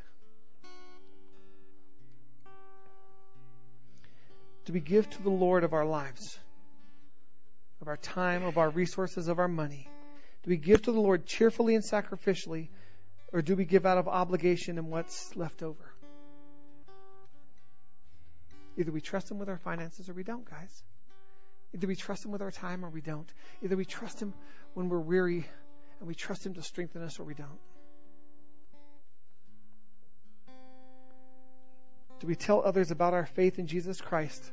Do 4.64 4.72
we 4.72 4.80
give 4.80 5.09
to 5.11 5.22
the 5.22 5.30
Lord 5.30 5.64
of 5.64 5.72
our 5.72 5.85
lives, 5.85 6.38
of 7.80 7.88
our 7.88 7.96
time, 7.96 8.44
of 8.44 8.58
our 8.58 8.70
resources, 8.70 9.28
of 9.28 9.38
our 9.38 9.48
money? 9.48 9.88
Do 10.42 10.50
we 10.50 10.56
give 10.56 10.82
to 10.82 10.92
the 10.92 11.00
Lord 11.00 11.26
cheerfully 11.26 11.74
and 11.74 11.84
sacrificially, 11.84 12.68
or 13.32 13.42
do 13.42 13.56
we 13.56 13.64
give 13.64 13.86
out 13.86 13.98
of 13.98 14.08
obligation 14.08 14.78
and 14.78 14.88
what's 14.90 15.36
left 15.36 15.62
over? 15.62 15.94
Either 18.76 18.92
we 18.92 19.00
trust 19.00 19.30
Him 19.30 19.38
with 19.38 19.48
our 19.48 19.58
finances 19.58 20.08
or 20.08 20.14
we 20.14 20.22
don't, 20.22 20.48
guys. 20.48 20.82
Either 21.74 21.86
we 21.86 21.96
trust 21.96 22.24
Him 22.24 22.32
with 22.32 22.42
our 22.42 22.50
time 22.50 22.84
or 22.84 22.88
we 22.88 23.00
don't. 23.00 23.30
Either 23.62 23.76
we 23.76 23.84
trust 23.84 24.20
Him 24.20 24.32
when 24.74 24.88
we're 24.88 24.98
weary 24.98 25.46
and 25.98 26.08
we 26.08 26.14
trust 26.14 26.46
Him 26.46 26.54
to 26.54 26.62
strengthen 26.62 27.02
us 27.02 27.20
or 27.20 27.24
we 27.24 27.34
don't. 27.34 27.60
Do 32.20 32.26
we 32.26 32.34
tell 32.34 32.62
others 32.62 32.90
about 32.90 33.14
our 33.14 33.26
faith 33.26 33.58
in 33.58 33.66
Jesus 33.66 34.00
Christ? 34.00 34.44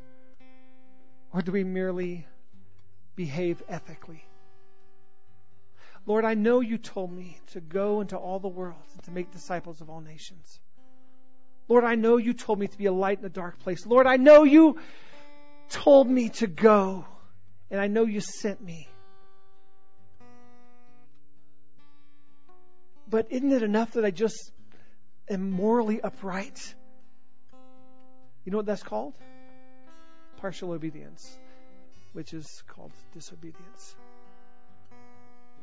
Or 1.33 1.41
do 1.41 1.51
we 1.51 1.63
merely 1.63 2.25
behave 3.17 3.61
ethically? 3.67 4.23
Lord, 6.05 6.23
I 6.23 6.35
know 6.35 6.61
you 6.61 6.77
told 6.77 7.11
me 7.11 7.37
to 7.47 7.59
go 7.59 7.99
into 7.99 8.15
all 8.15 8.39
the 8.39 8.47
world 8.47 8.81
and 8.93 9.03
to 9.03 9.11
make 9.11 9.31
disciples 9.31 9.81
of 9.81 9.89
all 9.89 9.99
nations. 9.99 10.61
Lord, 11.67 11.83
I 11.83 11.95
know 11.95 12.15
you 12.15 12.33
told 12.33 12.59
me 12.59 12.67
to 12.67 12.77
be 12.77 12.85
a 12.85 12.93
light 12.93 13.19
in 13.19 13.25
a 13.25 13.29
dark 13.29 13.59
place. 13.59 13.85
Lord, 13.85 14.07
I 14.07 14.15
know 14.15 14.45
you 14.45 14.77
told 15.67 16.09
me 16.09 16.29
to 16.29 16.47
go, 16.47 17.05
and 17.69 17.81
I 17.81 17.87
know 17.87 18.05
you 18.05 18.21
sent 18.21 18.63
me. 18.63 18.87
But 23.09 23.27
isn't 23.29 23.51
it 23.51 23.63
enough 23.63 23.91
that 23.93 24.05
I 24.05 24.11
just 24.11 24.51
am 25.29 25.51
morally 25.51 25.99
upright? 26.01 26.73
You 28.45 28.51
know 28.51 28.57
what 28.59 28.65
that's 28.65 28.83
called? 28.83 29.13
Partial 30.37 30.71
obedience, 30.71 31.37
which 32.13 32.33
is 32.33 32.63
called 32.67 32.91
disobedience. 33.13 33.95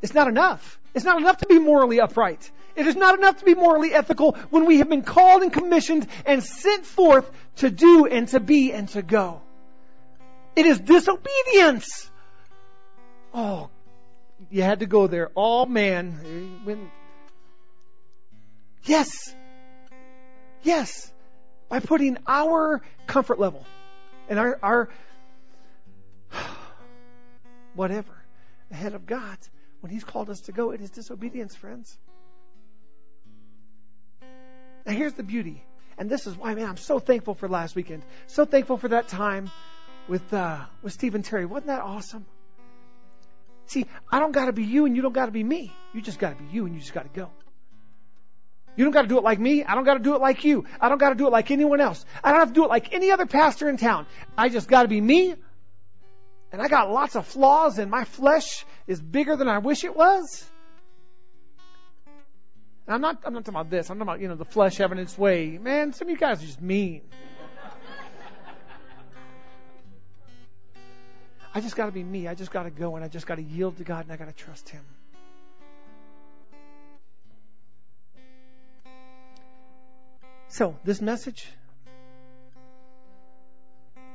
It's 0.02 0.14
not 0.14 0.28
enough. 0.28 0.78
It's 0.94 1.04
not 1.04 1.18
enough 1.18 1.38
to 1.38 1.46
be 1.46 1.58
morally 1.58 2.00
upright. 2.00 2.50
It 2.76 2.86
is 2.86 2.94
not 2.94 3.18
enough 3.18 3.38
to 3.38 3.44
be 3.44 3.54
morally 3.54 3.94
ethical 3.94 4.32
when 4.50 4.66
we 4.66 4.78
have 4.78 4.88
been 4.88 5.02
called 5.02 5.42
and 5.42 5.52
commissioned 5.52 6.06
and 6.26 6.42
sent 6.42 6.84
forth 6.84 7.30
to 7.56 7.70
do 7.70 8.06
and 8.06 8.28
to 8.28 8.40
be 8.40 8.72
and 8.72 8.88
to 8.90 9.02
go. 9.02 9.40
It 10.56 10.66
is 10.66 10.78
disobedience. 10.78 12.10
Oh, 13.32 13.70
you 14.50 14.62
had 14.62 14.80
to 14.80 14.86
go 14.86 15.06
there. 15.06 15.30
All 15.34 15.66
man. 15.66 16.60
When, 16.64 16.90
yes. 18.84 19.34
Yes. 20.62 21.12
By 21.68 21.80
putting 21.80 22.18
our 22.26 22.82
comfort 23.06 23.40
level 23.40 23.64
and 24.28 24.38
our, 24.38 24.58
our 24.62 24.88
whatever 27.74 28.14
ahead 28.70 28.94
of 28.94 29.06
God 29.06 29.38
when 29.80 29.92
He's 29.92 30.04
called 30.04 30.30
us 30.30 30.40
to 30.42 30.52
go, 30.52 30.70
it 30.70 30.80
is 30.80 30.90
disobedience, 30.90 31.54
friends. 31.54 31.96
Now, 34.86 34.92
here's 34.92 35.14
the 35.14 35.22
beauty. 35.22 35.62
And 35.96 36.10
this 36.10 36.26
is 36.26 36.36
why, 36.36 36.54
man, 36.54 36.68
I'm 36.68 36.76
so 36.76 36.98
thankful 36.98 37.34
for 37.34 37.48
last 37.48 37.76
weekend. 37.76 38.02
So 38.26 38.44
thankful 38.44 38.78
for 38.78 38.88
that 38.88 39.08
time 39.08 39.50
with, 40.08 40.32
uh, 40.32 40.60
with 40.82 40.92
Steve 40.92 41.14
and 41.14 41.24
Terry. 41.24 41.46
Wasn't 41.46 41.66
that 41.66 41.82
awesome? 41.82 42.26
See, 43.66 43.86
I 44.10 44.20
don't 44.20 44.32
got 44.32 44.46
to 44.46 44.52
be 44.52 44.64
you 44.64 44.86
and 44.86 44.94
you 44.94 45.02
don't 45.02 45.12
got 45.12 45.26
to 45.26 45.32
be 45.32 45.42
me. 45.42 45.72
You 45.92 46.02
just 46.02 46.18
got 46.18 46.36
to 46.36 46.42
be 46.42 46.50
you 46.50 46.66
and 46.66 46.74
you 46.74 46.80
just 46.80 46.92
got 46.92 47.02
to 47.02 47.20
go. 47.20 47.30
You 48.76 48.84
don't 48.84 48.92
got 48.92 49.02
to 49.02 49.08
do 49.08 49.18
it 49.18 49.22
like 49.22 49.38
me. 49.38 49.64
I 49.64 49.74
don't 49.76 49.84
got 49.84 49.94
to 49.94 50.02
do 50.02 50.14
it 50.14 50.20
like 50.20 50.44
you. 50.44 50.64
I 50.80 50.88
don't 50.88 50.98
got 50.98 51.10
to 51.10 51.14
do 51.14 51.26
it 51.26 51.30
like 51.30 51.50
anyone 51.50 51.80
else. 51.80 52.04
I 52.22 52.32
don't 52.32 52.40
have 52.40 52.48
to 52.48 52.54
do 52.54 52.64
it 52.64 52.68
like 52.68 52.92
any 52.92 53.12
other 53.12 53.26
pastor 53.26 53.68
in 53.68 53.76
town. 53.76 54.06
I 54.36 54.48
just 54.48 54.68
got 54.68 54.82
to 54.82 54.88
be 54.88 55.00
me 55.00 55.36
and 56.54 56.62
I 56.62 56.68
got 56.68 56.88
lots 56.88 57.16
of 57.16 57.26
flaws 57.26 57.80
and 57.80 57.90
my 57.90 58.04
flesh 58.04 58.64
is 58.86 59.02
bigger 59.02 59.34
than 59.34 59.48
I 59.48 59.58
wish 59.58 59.82
it 59.82 59.96
was. 59.96 60.48
And 62.86 62.94
I'm 62.94 63.00
not, 63.00 63.22
I'm 63.24 63.34
not 63.34 63.44
talking 63.44 63.58
about 63.58 63.70
this. 63.70 63.90
I'm 63.90 63.98
talking 63.98 64.02
about, 64.02 64.20
you 64.20 64.28
know, 64.28 64.36
the 64.36 64.44
flesh 64.44 64.76
having 64.76 64.98
its 64.98 65.18
way. 65.18 65.58
Man, 65.60 65.92
some 65.92 66.06
of 66.06 66.12
you 66.12 66.16
guys 66.16 66.40
are 66.44 66.46
just 66.46 66.62
mean. 66.62 67.02
I 71.52 71.60
just 71.60 71.74
got 71.74 71.86
to 71.86 71.92
be 71.92 72.04
me. 72.04 72.28
I 72.28 72.36
just 72.36 72.52
got 72.52 72.62
to 72.62 72.70
go 72.70 72.94
and 72.94 73.04
I 73.04 73.08
just 73.08 73.26
got 73.26 73.34
to 73.34 73.42
yield 73.42 73.78
to 73.78 73.84
God 73.84 74.04
and 74.04 74.12
I 74.12 74.16
got 74.16 74.26
to 74.26 74.44
trust 74.44 74.68
Him. 74.68 74.84
So, 80.46 80.78
this 80.84 81.00
message, 81.00 81.48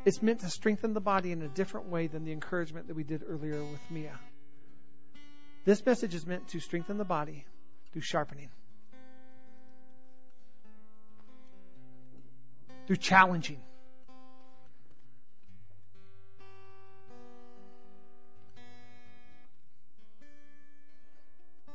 it's 0.09 0.23
meant 0.23 0.39
to 0.39 0.49
strengthen 0.49 0.93
the 0.93 0.99
body 0.99 1.31
in 1.31 1.43
a 1.43 1.47
different 1.47 1.87
way 1.87 2.07
than 2.07 2.25
the 2.25 2.31
encouragement 2.31 2.87
that 2.87 2.95
we 2.95 3.03
did 3.03 3.21
earlier 3.29 3.63
with 3.63 3.79
Mia. 3.91 4.19
This 5.65 5.85
message 5.85 6.15
is 6.15 6.25
meant 6.25 6.47
to 6.47 6.59
strengthen 6.59 6.97
the 6.97 7.05
body 7.05 7.45
through 7.91 8.01
sharpening, 8.01 8.49
through 12.87 12.95
challenging. 12.95 13.61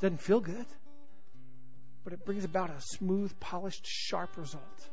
Doesn't 0.00 0.20
feel 0.20 0.40
good, 0.40 0.66
but 2.02 2.12
it 2.12 2.24
brings 2.24 2.44
about 2.44 2.70
a 2.70 2.80
smooth, 2.80 3.38
polished, 3.38 3.86
sharp 3.86 4.36
result. 4.36 4.90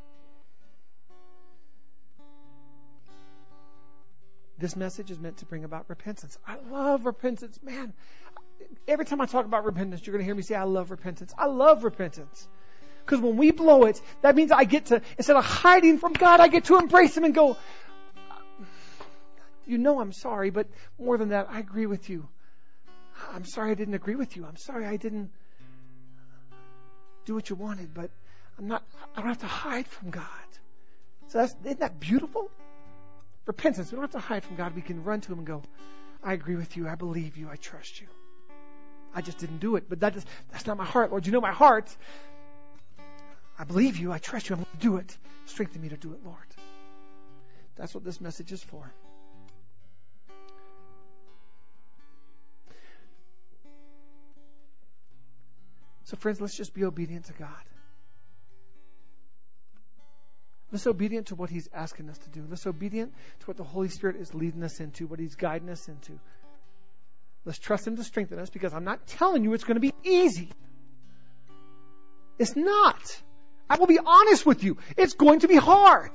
This 4.62 4.76
message 4.76 5.10
is 5.10 5.19
meant 5.19 5.38
to 5.38 5.45
bring 5.45 5.63
about 5.63 5.86
repentance. 5.89 6.38
I 6.47 6.56
love 6.69 7.08
repentance. 7.08 7.60
Man, 7.63 7.93
every 8.88 9.06
time 9.06 9.19
I 9.19 9.26
talk 9.26 9.45
about 9.45 9.65
repentance, 9.65 10.06
you're 10.06 10.12
going 10.12 10.21
to 10.21 10.26
hear 10.26 10.36
me 10.36 10.43
say, 10.43 10.54
I 10.54 10.65
love 10.65 10.91
repentance. 10.91 11.34
I 11.36 11.47
love 11.47 11.84
repentance. 11.84 12.47
Because 13.04 13.19
when 13.21 13.38
we 13.38 13.50
blow 13.50 13.86
it, 13.86 14.00
that 14.21 14.36
means 14.36 14.52
I 14.52 14.65
get 14.65 14.86
to, 14.86 15.02
instead 15.17 15.36
of 15.36 15.43
hiding 15.43 15.97
from 15.97 16.13
God, 16.13 16.39
I 16.39 16.47
get 16.47 16.65
to 16.65 16.78
embrace 16.78 17.17
Him 17.17 17.24
and 17.24 17.34
go, 17.34 17.58
You 19.65 19.80
know 19.80 20.00
I'm 20.00 20.13
sorry, 20.13 20.52
but 20.52 20.67
more 21.00 21.17
than 21.17 21.30
that, 21.30 21.47
I 21.50 21.58
agree 21.58 21.88
with 21.88 22.08
you. 22.08 22.30
I'm 23.34 23.45
sorry 23.45 23.71
I 23.71 23.74
didn't 23.74 23.95
agree 23.95 24.15
with 24.15 24.38
you. 24.38 24.45
I'm 24.45 24.58
sorry 24.58 24.86
I 24.86 24.97
didn't 24.97 25.32
do 27.26 27.34
what 27.34 27.50
you 27.50 27.56
wanted, 27.56 27.95
but 27.95 28.12
I'm 28.60 28.67
not, 28.67 28.84
I 29.15 29.21
don't 29.21 29.30
have 29.30 29.39
to 29.39 29.47
hide 29.47 29.88
from 29.88 30.12
God. 30.12 30.26
So 31.30 31.39
that's, 31.39 31.56
isn't 31.63 31.80
that 31.80 32.00
beautiful? 32.00 32.52
Repentance. 33.52 33.92
We 33.92 33.98
don't 33.98 34.04
have 34.04 34.12
to 34.12 34.20
hide 34.20 34.44
from 34.44 34.56
God. 34.56 34.76
We 34.76 34.82
can 34.82 35.04
run 35.04 35.20
to 35.22 35.32
Him 35.32 35.40
and 35.40 35.48
go, 35.48 35.62
I 36.24 36.34
agree 36.34 36.56
with 36.56 36.78
you. 36.78 36.88
I 36.88 36.96
believe 36.96 37.38
you. 37.38 37.50
I 37.50 37.58
trust 37.58 38.00
you. 38.00 38.08
I 39.14 39.22
just 39.22 39.40
didn't 39.40 39.60
do 39.60 39.76
it. 39.76 39.90
But 39.90 40.00
that's 40.00 40.26
not 40.66 40.78
my 40.78 40.86
heart, 40.86 41.12
Lord. 41.12 41.26
You 41.26 41.34
know 41.34 41.42
my 41.42 41.52
heart. 41.52 41.96
I 43.60 43.66
believe 43.66 43.98
you. 43.98 44.12
I 44.12 44.20
trust 44.20 44.50
you. 44.50 44.56
I'm 44.56 44.62
going 44.62 44.72
to 44.80 44.88
do 44.88 44.98
it. 44.98 45.18
Strengthen 45.46 45.82
me 45.82 45.90
to 45.90 45.98
do 45.98 46.14
it, 46.14 46.20
Lord. 46.24 46.38
That's 47.76 47.94
what 47.94 48.06
this 48.06 48.22
message 48.22 48.52
is 48.52 48.64
for. 48.64 48.94
So, 56.06 56.18
friends, 56.18 56.40
let's 56.42 56.56
just 56.56 56.74
be 56.74 56.84
obedient 56.86 57.26
to 57.26 57.34
God. 57.34 57.64
Let's 60.72 60.88
obedient 60.88 61.28
to 61.28 61.36
what 61.36 61.50
He's 61.50 61.68
asking 61.74 62.10
us 62.10 62.18
to 62.20 62.30
do. 62.30 62.46
Let's 62.50 62.66
obedient 62.66 63.14
to 63.42 63.46
what 63.46 63.58
the 63.58 63.64
Holy 63.64 63.90
Spirit 63.90 64.16
is 64.16 64.34
leading 64.34 64.64
us 64.64 64.80
into, 64.80 65.06
what 65.08 65.20
He's 65.20 65.36
guiding 65.36 65.70
us 65.70 65.88
into. 65.88 66.20
Let's 67.44 67.60
trust 67.60 67.86
Him 67.88 67.98
to 67.98 68.04
strengthen 68.04 68.40
us 68.40 68.50
because 68.50 68.74
I'm 68.74 68.84
not 68.84 69.06
telling 69.08 69.44
you 69.44 69.54
it's 69.54 69.64
going 69.64 69.76
to 69.76 69.82
be 69.82 69.94
easy. 70.04 70.50
It's 72.40 72.56
not. 72.56 73.22
I 73.70 73.78
will 73.78 73.88
be 73.88 74.00
honest 74.04 74.46
with 74.46 74.64
you. 74.64 74.78
It's 74.98 75.14
going 75.14 75.42
to 75.42 75.48
be 75.48 75.56
hard. 75.56 76.12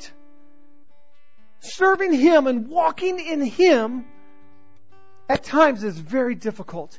Serving 1.61 2.13
Him 2.13 2.47
and 2.47 2.69
walking 2.69 3.19
in 3.19 3.43
Him 3.43 4.07
at 5.29 5.45
times 5.45 5.85
is 5.85 5.99
very 5.99 6.35
difficult. 6.35 6.99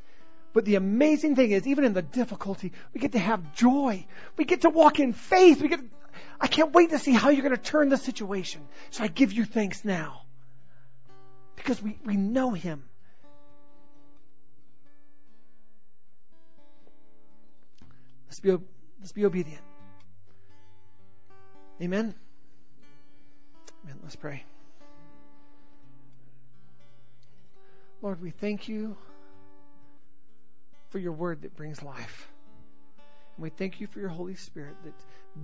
But 0.54 0.66
the 0.66 0.76
amazing 0.76 1.36
thing 1.36 1.52
is, 1.52 1.68
even 1.68 1.84
in 1.86 1.94
the 1.94 2.02
difficulty, 2.02 2.72
we 2.94 3.00
get 3.00 3.12
to 3.12 3.20
have 3.20 3.54
joy. 3.54 4.06
We 4.38 4.46
get 4.46 4.62
to 4.62 4.70
walk 4.70 5.00
in 5.00 5.14
faith. 5.14 5.62
We 5.62 5.68
get. 5.68 5.80
I 6.40 6.48
can't 6.48 6.74
wait 6.74 6.92
to 6.92 7.00
see 7.00 7.12
how 7.14 7.30
you're 7.30 7.44
going 7.44 7.56
to 7.56 7.62
turn 7.62 7.90
the 7.90 7.98
situation. 7.98 8.62
So 8.92 9.04
I 9.04 9.08
give 9.08 9.34
you 9.34 9.46
thanks 9.46 9.84
now. 9.84 10.22
Because 11.56 11.82
we, 11.82 11.98
we 12.06 12.16
know 12.16 12.52
Him. 12.52 12.84
Let's 18.28 18.40
be, 18.40 18.56
let's 19.00 19.12
be 19.14 19.26
obedient. 19.26 19.64
Amen. 21.82 22.14
Amen. 23.84 24.00
Let's 24.04 24.16
pray. 24.16 24.44
Lord, 28.02 28.22
we 28.22 28.32
thank 28.32 28.68
you 28.68 28.96
for 30.90 31.00
your 31.00 31.14
word 31.14 31.42
that 31.42 31.56
brings 31.56 31.82
life. 31.82 32.30
And 33.36 33.44
we 33.44 33.50
thank 33.50 33.82
you 33.82 33.88
for 33.88 34.00
your 34.00 34.10
Holy 34.10 34.36
Spirit 34.36 34.76
that 34.84 34.94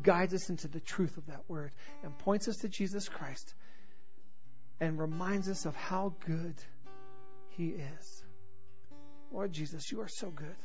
guides 0.02 0.34
us 0.34 0.50
into 0.50 0.68
the 0.68 0.80
truth 0.80 1.18
of 1.18 1.28
that 1.28 1.42
word 1.48 1.72
and 2.04 2.18
points 2.20 2.48
us 2.48 2.58
to 2.58 2.70
Jesus 2.70 3.08
Christ 3.08 3.54
and 4.80 5.00
reminds 5.00 5.50
us 5.50 5.66
of 5.66 5.76
how 5.76 6.14
good 6.26 6.56
he 7.50 7.70
is. 7.70 8.24
Lord 9.32 9.52
Jesus, 9.52 9.92
you 9.92 10.02
are 10.02 10.08
so 10.08 10.30
good. 10.30 10.56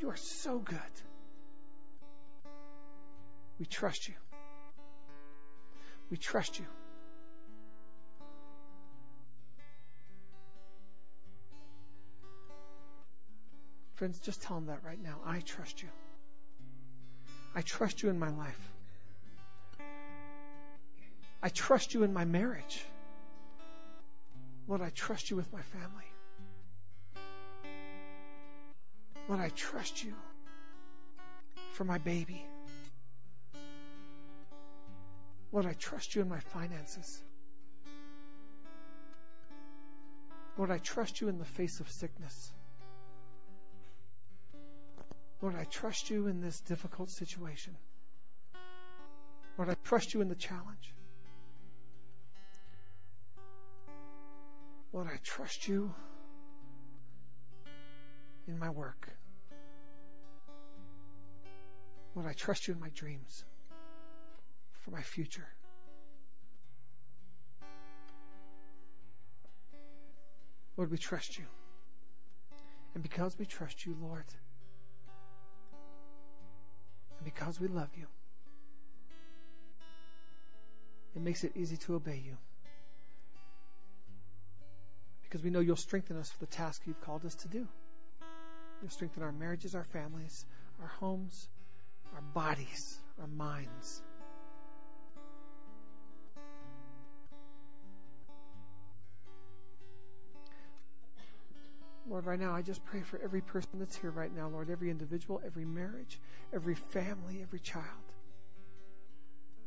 You 0.00 0.10
are 0.10 0.16
so 0.16 0.58
good. 0.58 0.78
We 3.58 3.66
trust 3.66 4.08
you. 4.08 4.14
We 6.10 6.16
trust 6.16 6.58
you. 6.58 6.66
Friends, 13.94 14.18
just 14.18 14.42
tell 14.42 14.56
them 14.56 14.66
that 14.66 14.80
right 14.84 15.00
now. 15.00 15.20
I 15.24 15.38
trust 15.40 15.80
you. 15.80 15.88
I 17.54 17.62
trust 17.62 18.02
you 18.02 18.08
in 18.08 18.18
my 18.18 18.30
life. 18.30 18.70
I 21.42 21.48
trust 21.48 21.92
you 21.92 22.04
in 22.04 22.12
my 22.12 22.24
marriage. 22.24 22.84
Lord, 24.68 24.80
I 24.80 24.90
trust 24.90 25.30
you 25.30 25.36
with 25.36 25.52
my 25.52 25.60
family. 25.60 26.04
Lord, 29.28 29.40
I 29.40 29.50
trust 29.50 30.04
you 30.04 30.14
for 31.72 31.84
my 31.84 31.98
baby. 31.98 32.46
Lord, 35.52 35.66
I 35.66 35.74
trust 35.74 36.14
you 36.14 36.22
in 36.22 36.28
my 36.28 36.40
finances. 36.40 37.22
Lord, 40.56 40.70
I 40.70 40.78
trust 40.78 41.20
you 41.20 41.28
in 41.28 41.38
the 41.38 41.44
face 41.44 41.80
of 41.80 41.90
sickness. 41.90 42.52
Lord, 45.42 45.56
I 45.56 45.64
trust 45.64 46.08
you 46.08 46.28
in 46.28 46.40
this 46.40 46.60
difficult 46.60 47.10
situation. 47.10 47.76
Lord, 49.58 49.68
I 49.68 49.74
trust 49.82 50.14
you 50.14 50.20
in 50.20 50.28
the 50.28 50.36
challenge. 50.36 50.94
Lord, 54.92 55.08
I 55.12 55.18
trust 55.24 55.66
you 55.66 55.92
in 58.46 58.56
my 58.56 58.70
work. 58.70 59.08
Lord, 62.14 62.28
I 62.28 62.34
trust 62.34 62.68
you 62.68 62.74
in 62.74 62.80
my 62.80 62.90
dreams 62.90 63.44
for 64.84 64.92
my 64.92 65.02
future. 65.02 65.48
Lord, 70.76 70.92
we 70.92 70.98
trust 70.98 71.36
you. 71.36 71.46
And 72.94 73.02
because 73.02 73.36
we 73.36 73.44
trust 73.44 73.84
you, 73.84 73.96
Lord, 74.00 74.24
because 77.24 77.60
we 77.60 77.68
love 77.68 77.90
you, 77.96 78.06
it 81.14 81.22
makes 81.22 81.44
it 81.44 81.52
easy 81.56 81.76
to 81.78 81.94
obey 81.94 82.22
you. 82.24 82.36
Because 85.22 85.42
we 85.42 85.50
know 85.50 85.60
you'll 85.60 85.76
strengthen 85.76 86.18
us 86.18 86.30
for 86.30 86.38
the 86.40 86.46
task 86.46 86.82
you've 86.86 87.00
called 87.00 87.24
us 87.24 87.34
to 87.36 87.48
do. 87.48 87.66
You'll 88.80 88.90
strengthen 88.90 89.22
our 89.22 89.32
marriages, 89.32 89.74
our 89.74 89.84
families, 89.84 90.44
our 90.80 90.88
homes, 90.88 91.48
our 92.14 92.20
bodies, 92.20 92.98
our 93.20 93.26
minds. 93.26 94.02
Lord, 102.12 102.26
right 102.26 102.38
now, 102.38 102.54
I 102.54 102.60
just 102.60 102.84
pray 102.84 103.00
for 103.00 103.18
every 103.24 103.40
person 103.40 103.70
that's 103.78 103.96
here 103.96 104.10
right 104.10 104.30
now, 104.36 104.46
Lord, 104.46 104.68
every 104.68 104.90
individual, 104.90 105.40
every 105.46 105.64
marriage, 105.64 106.20
every 106.52 106.74
family, 106.74 107.40
every 107.40 107.58
child. 107.58 107.86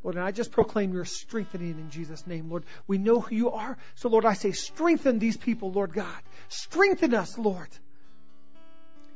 Lord, 0.03 0.15
and 0.17 0.23
I 0.23 0.29
just 0.29 0.51
proclaim 0.51 0.93
your 0.93 1.05
strengthening 1.05 1.71
in 1.71 1.89
Jesus' 1.89 2.27
name, 2.27 2.51
Lord. 2.51 2.65
We 2.85 2.99
know 2.99 3.19
who 3.19 3.33
you 3.33 3.49
are. 3.49 3.79
So, 3.95 4.09
Lord, 4.09 4.25
I 4.25 4.33
say, 4.33 4.51
strengthen 4.51 5.17
these 5.17 5.37
people, 5.37 5.71
Lord 5.71 5.91
God. 5.91 6.21
Strengthen 6.47 7.15
us, 7.15 7.35
Lord. 7.35 7.69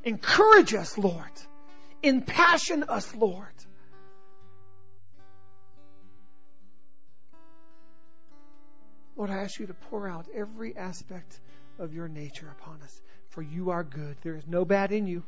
Encourage 0.04 0.74
us, 0.74 0.98
Lord. 0.98 1.30
Impassion 2.02 2.86
us, 2.86 3.14
Lord. 3.14 3.46
Lord, 9.16 9.30
I 9.30 9.44
ask 9.44 9.60
you 9.60 9.68
to 9.68 9.76
pour 9.76 10.08
out 10.08 10.26
every 10.34 10.76
aspect 10.76 11.40
of 11.78 11.94
your 11.94 12.08
nature 12.08 12.50
upon 12.60 12.82
us 12.82 13.00
for 13.30 13.42
you 13.42 13.72
are 13.72 13.84
good. 13.84 14.18
There 14.22 14.36
is 14.36 14.48
no 14.48 14.66
bad 14.66 14.92
in 14.92 15.08
you. 15.08 15.24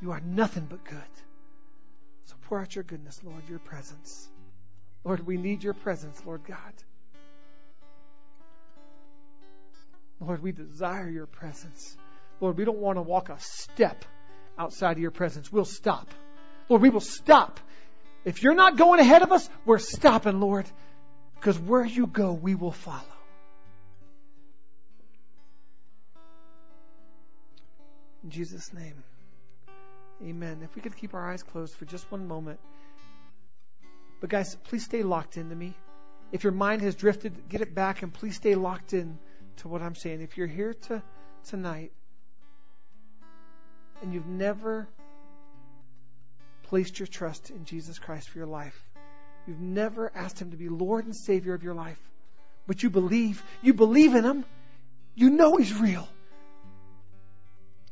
You 0.00 0.12
are 0.12 0.20
nothing 0.20 0.66
but 0.68 0.84
good. 0.84 0.98
So 2.24 2.34
pour 2.42 2.60
out 2.60 2.74
your 2.74 2.84
goodness, 2.84 3.20
Lord, 3.24 3.42
your 3.48 3.58
presence. 3.58 4.28
Lord, 5.04 5.26
we 5.26 5.36
need 5.36 5.62
your 5.62 5.74
presence, 5.74 6.20
Lord 6.24 6.42
God. 6.46 6.72
Lord, 10.20 10.42
we 10.42 10.52
desire 10.52 11.08
your 11.08 11.26
presence. 11.26 11.96
Lord, 12.40 12.56
we 12.56 12.64
don't 12.64 12.78
want 12.78 12.96
to 12.96 13.02
walk 13.02 13.28
a 13.28 13.38
step 13.40 14.04
outside 14.58 14.92
of 14.92 14.98
your 14.98 15.10
presence. 15.10 15.50
We'll 15.52 15.64
stop. 15.64 16.08
Lord, 16.68 16.82
we 16.82 16.90
will 16.90 17.00
stop. 17.00 17.60
If 18.24 18.42
you're 18.42 18.54
not 18.54 18.76
going 18.76 19.00
ahead 19.00 19.22
of 19.22 19.32
us, 19.32 19.48
we're 19.64 19.78
stopping, 19.78 20.40
Lord, 20.40 20.66
because 21.36 21.58
where 21.58 21.84
you 21.84 22.06
go, 22.06 22.32
we 22.32 22.54
will 22.54 22.72
follow. 22.72 23.17
In 28.28 28.32
Jesus' 28.32 28.74
name. 28.74 29.02
Amen. 30.22 30.58
If 30.62 30.74
we 30.74 30.82
could 30.82 30.94
keep 30.94 31.14
our 31.14 31.32
eyes 31.32 31.42
closed 31.42 31.74
for 31.74 31.86
just 31.86 32.12
one 32.12 32.28
moment. 32.28 32.60
But 34.20 34.28
guys, 34.28 34.54
please 34.54 34.84
stay 34.84 35.02
locked 35.02 35.38
into 35.38 35.56
me. 35.56 35.74
If 36.30 36.44
your 36.44 36.52
mind 36.52 36.82
has 36.82 36.94
drifted, 36.94 37.48
get 37.48 37.62
it 37.62 37.74
back 37.74 38.02
and 38.02 38.12
please 38.12 38.36
stay 38.36 38.54
locked 38.54 38.92
in 38.92 39.18
to 39.58 39.68
what 39.68 39.80
I'm 39.80 39.94
saying. 39.94 40.20
If 40.20 40.36
you're 40.36 40.46
here 40.46 40.74
to, 40.74 41.02
tonight 41.48 41.90
and 44.02 44.12
you've 44.12 44.26
never 44.26 44.86
placed 46.64 46.98
your 46.98 47.06
trust 47.06 47.48
in 47.48 47.64
Jesus 47.64 47.98
Christ 47.98 48.28
for 48.28 48.36
your 48.36 48.46
life, 48.46 48.78
you've 49.46 49.58
never 49.58 50.12
asked 50.14 50.38
Him 50.38 50.50
to 50.50 50.58
be 50.58 50.68
Lord 50.68 51.06
and 51.06 51.16
Savior 51.16 51.54
of 51.54 51.62
your 51.62 51.72
life, 51.72 51.98
but 52.66 52.82
you 52.82 52.90
believe, 52.90 53.42
you 53.62 53.72
believe 53.72 54.14
in 54.14 54.22
Him, 54.22 54.44
you 55.14 55.30
know 55.30 55.56
He's 55.56 55.72
real. 55.72 56.06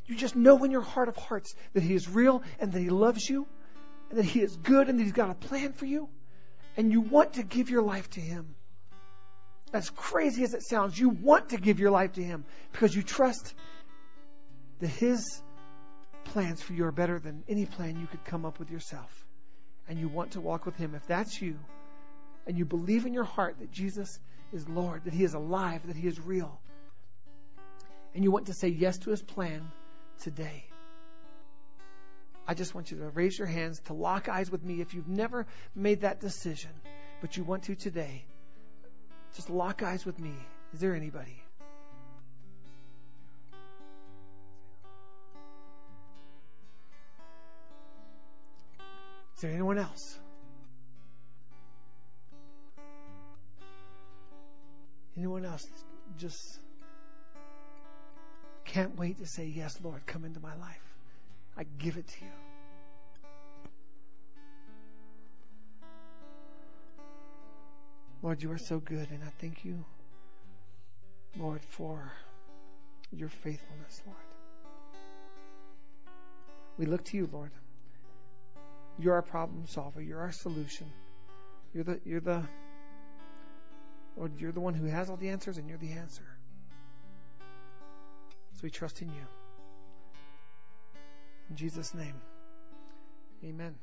You 0.07 0.15
just 0.15 0.37
know 0.37 0.63
in 0.65 0.71
your 0.71 0.83
heart 0.83 1.09
of 1.09 1.17
hearts 1.17 1.55
that 1.73 1.83
He 1.83 1.95
is 1.95 2.09
real 2.09 2.43
and 2.61 2.73
that 2.73 2.81
He 2.81 2.91
loves 2.91 3.29
you 3.29 3.47
and 4.11 4.19
that 4.19 4.25
He 4.25 4.41
is 4.41 4.57
good 4.57 4.89
and 4.89 4.99
that 4.99 5.03
He's 5.03 5.13
got 5.13 5.31
a 5.31 5.35
plan 5.35 5.73
for 5.73 5.87
you. 5.87 6.09
And 6.77 6.93
you 6.93 7.01
want 7.01 7.35
to 7.35 7.43
give 7.43 7.71
your 7.71 7.83
life 7.83 8.09
to 8.11 8.21
Him. 8.21 8.55
As 9.73 9.91
crazy 9.91 10.45
as 10.45 10.55
it 10.55 10.63
sounds, 10.63 10.99
you 10.99 11.09
want 11.09 11.51
to 11.51 11.57
give 11.57 11.81
your 11.81 11.91
life 11.91 12.13
to 12.13 12.23
Him 12.23 12.45
because 12.73 12.95
you 12.95 13.03
trust 13.03 13.55
that 14.81 14.89
His 14.89 15.43
plans 16.25 16.63
for 16.63 16.73
you 16.73 16.85
are 16.85 16.93
better 16.93 17.19
than 17.19 17.43
any 17.49 17.67
plan 17.67 17.99
you 17.99 18.07
could 18.07 18.25
come 18.25 18.45
up 18.45 18.59
with 18.59 18.71
yourself. 18.71 19.25
And 19.89 19.99
you 19.99 20.09
want 20.09 20.33
to 20.33 20.41
walk 20.41 20.67
with 20.67 20.77
Him. 20.77 20.95
If 20.95 21.07
that's 21.07 21.41
you, 21.41 21.59
and 22.47 22.57
you 22.57 22.65
believe 22.65 23.07
in 23.07 23.13
your 23.13 23.25
heart 23.25 23.57
that 23.59 23.73
Jesus 23.73 24.19
is 24.53 24.69
Lord, 24.69 25.05
that 25.05 25.15
He 25.15 25.25
is 25.25 25.35
alive, 25.35 25.87
that 25.87 25.97
He 25.97 26.07
is 26.07 26.21
real, 26.21 26.61
and 28.15 28.25
you 28.25 28.31
want 28.31 28.47
to 28.47 28.55
say 28.55 28.69
yes 28.69 28.99
to 28.99 29.11
His 29.11 29.23
plan 29.23 29.71
today, 30.23 30.65
I 32.49 32.55
just 32.55 32.75
want 32.75 32.91
you 32.91 32.99
to 32.99 33.09
raise 33.09 33.39
your 33.39 33.49
hands 33.49 33.81
to 33.87 33.93
lock 33.93 34.29
eyes 34.29 34.51
with 34.51 34.63
me 34.63 34.81
if 34.81 34.95
you've 34.95 35.09
never 35.09 35.47
made 35.75 36.03
that 36.03 36.21
decision, 36.21 36.71
but 37.21 37.37
you 37.37 37.45
want 37.45 37.65
to 37.65 37.75
today. 37.75 38.25
Just 39.35 39.51
lock 39.51 39.83
eyes 39.83 40.07
with 40.07 40.19
me. 40.19 40.33
Is 40.73 40.81
there 40.81 40.95
anybody? 40.95 41.43
Is 49.35 49.43
there 49.43 49.51
anyone 49.51 49.79
else? 49.79 50.19
Anyone 55.17 55.45
else 55.45 55.67
just 56.19 56.61
can't 58.67 58.99
wait 58.99 59.19
to 59.19 59.27
say, 59.27 59.47
Yes, 59.47 59.79
Lord, 59.83 60.05
come 60.07 60.25
into 60.25 60.41
my 60.41 60.55
life. 60.57 60.83
I 61.57 61.65
give 61.79 61.97
it 61.97 62.07
to 62.07 62.25
you. 62.25 62.31
Lord, 68.23 68.43
you 68.43 68.51
are 68.51 68.59
so 68.59 68.79
good, 68.81 69.09
and 69.11 69.23
I 69.23 69.31
thank 69.41 69.65
you, 69.65 69.85
Lord, 71.39 71.63
for 71.63 72.13
your 73.13 73.29
faithfulness, 73.29 74.03
Lord. 74.05 74.19
We 76.77 76.87
look 76.87 77.05
to 77.05 77.17
you, 77.17 77.29
Lord. 77.33 77.53
You're 78.99 79.15
our 79.15 79.23
problem 79.23 79.67
solver. 79.67 80.03
You're 80.03 80.21
our 80.21 80.33
solution. 80.33 80.87
You're 81.73 81.85
the 81.85 82.01
you're 82.05 82.21
the 82.21 82.43
Lord, 84.17 84.33
you're 84.41 84.53
the 84.53 84.61
one 84.61 84.75
who 84.75 84.87
has 84.87 85.11
all 85.11 85.17
the 85.17 85.29
answers 85.29 85.59
and 85.59 85.69
you're 85.69 85.79
the 85.79 85.93
answer. 85.93 86.36
So 88.57 88.61
we 88.63 88.71
trust 88.71 89.03
in 89.03 89.09
you. 89.09 89.21
In 91.51 91.57
Jesus' 91.57 91.93
name. 91.93 92.15
Amen. 93.45 93.75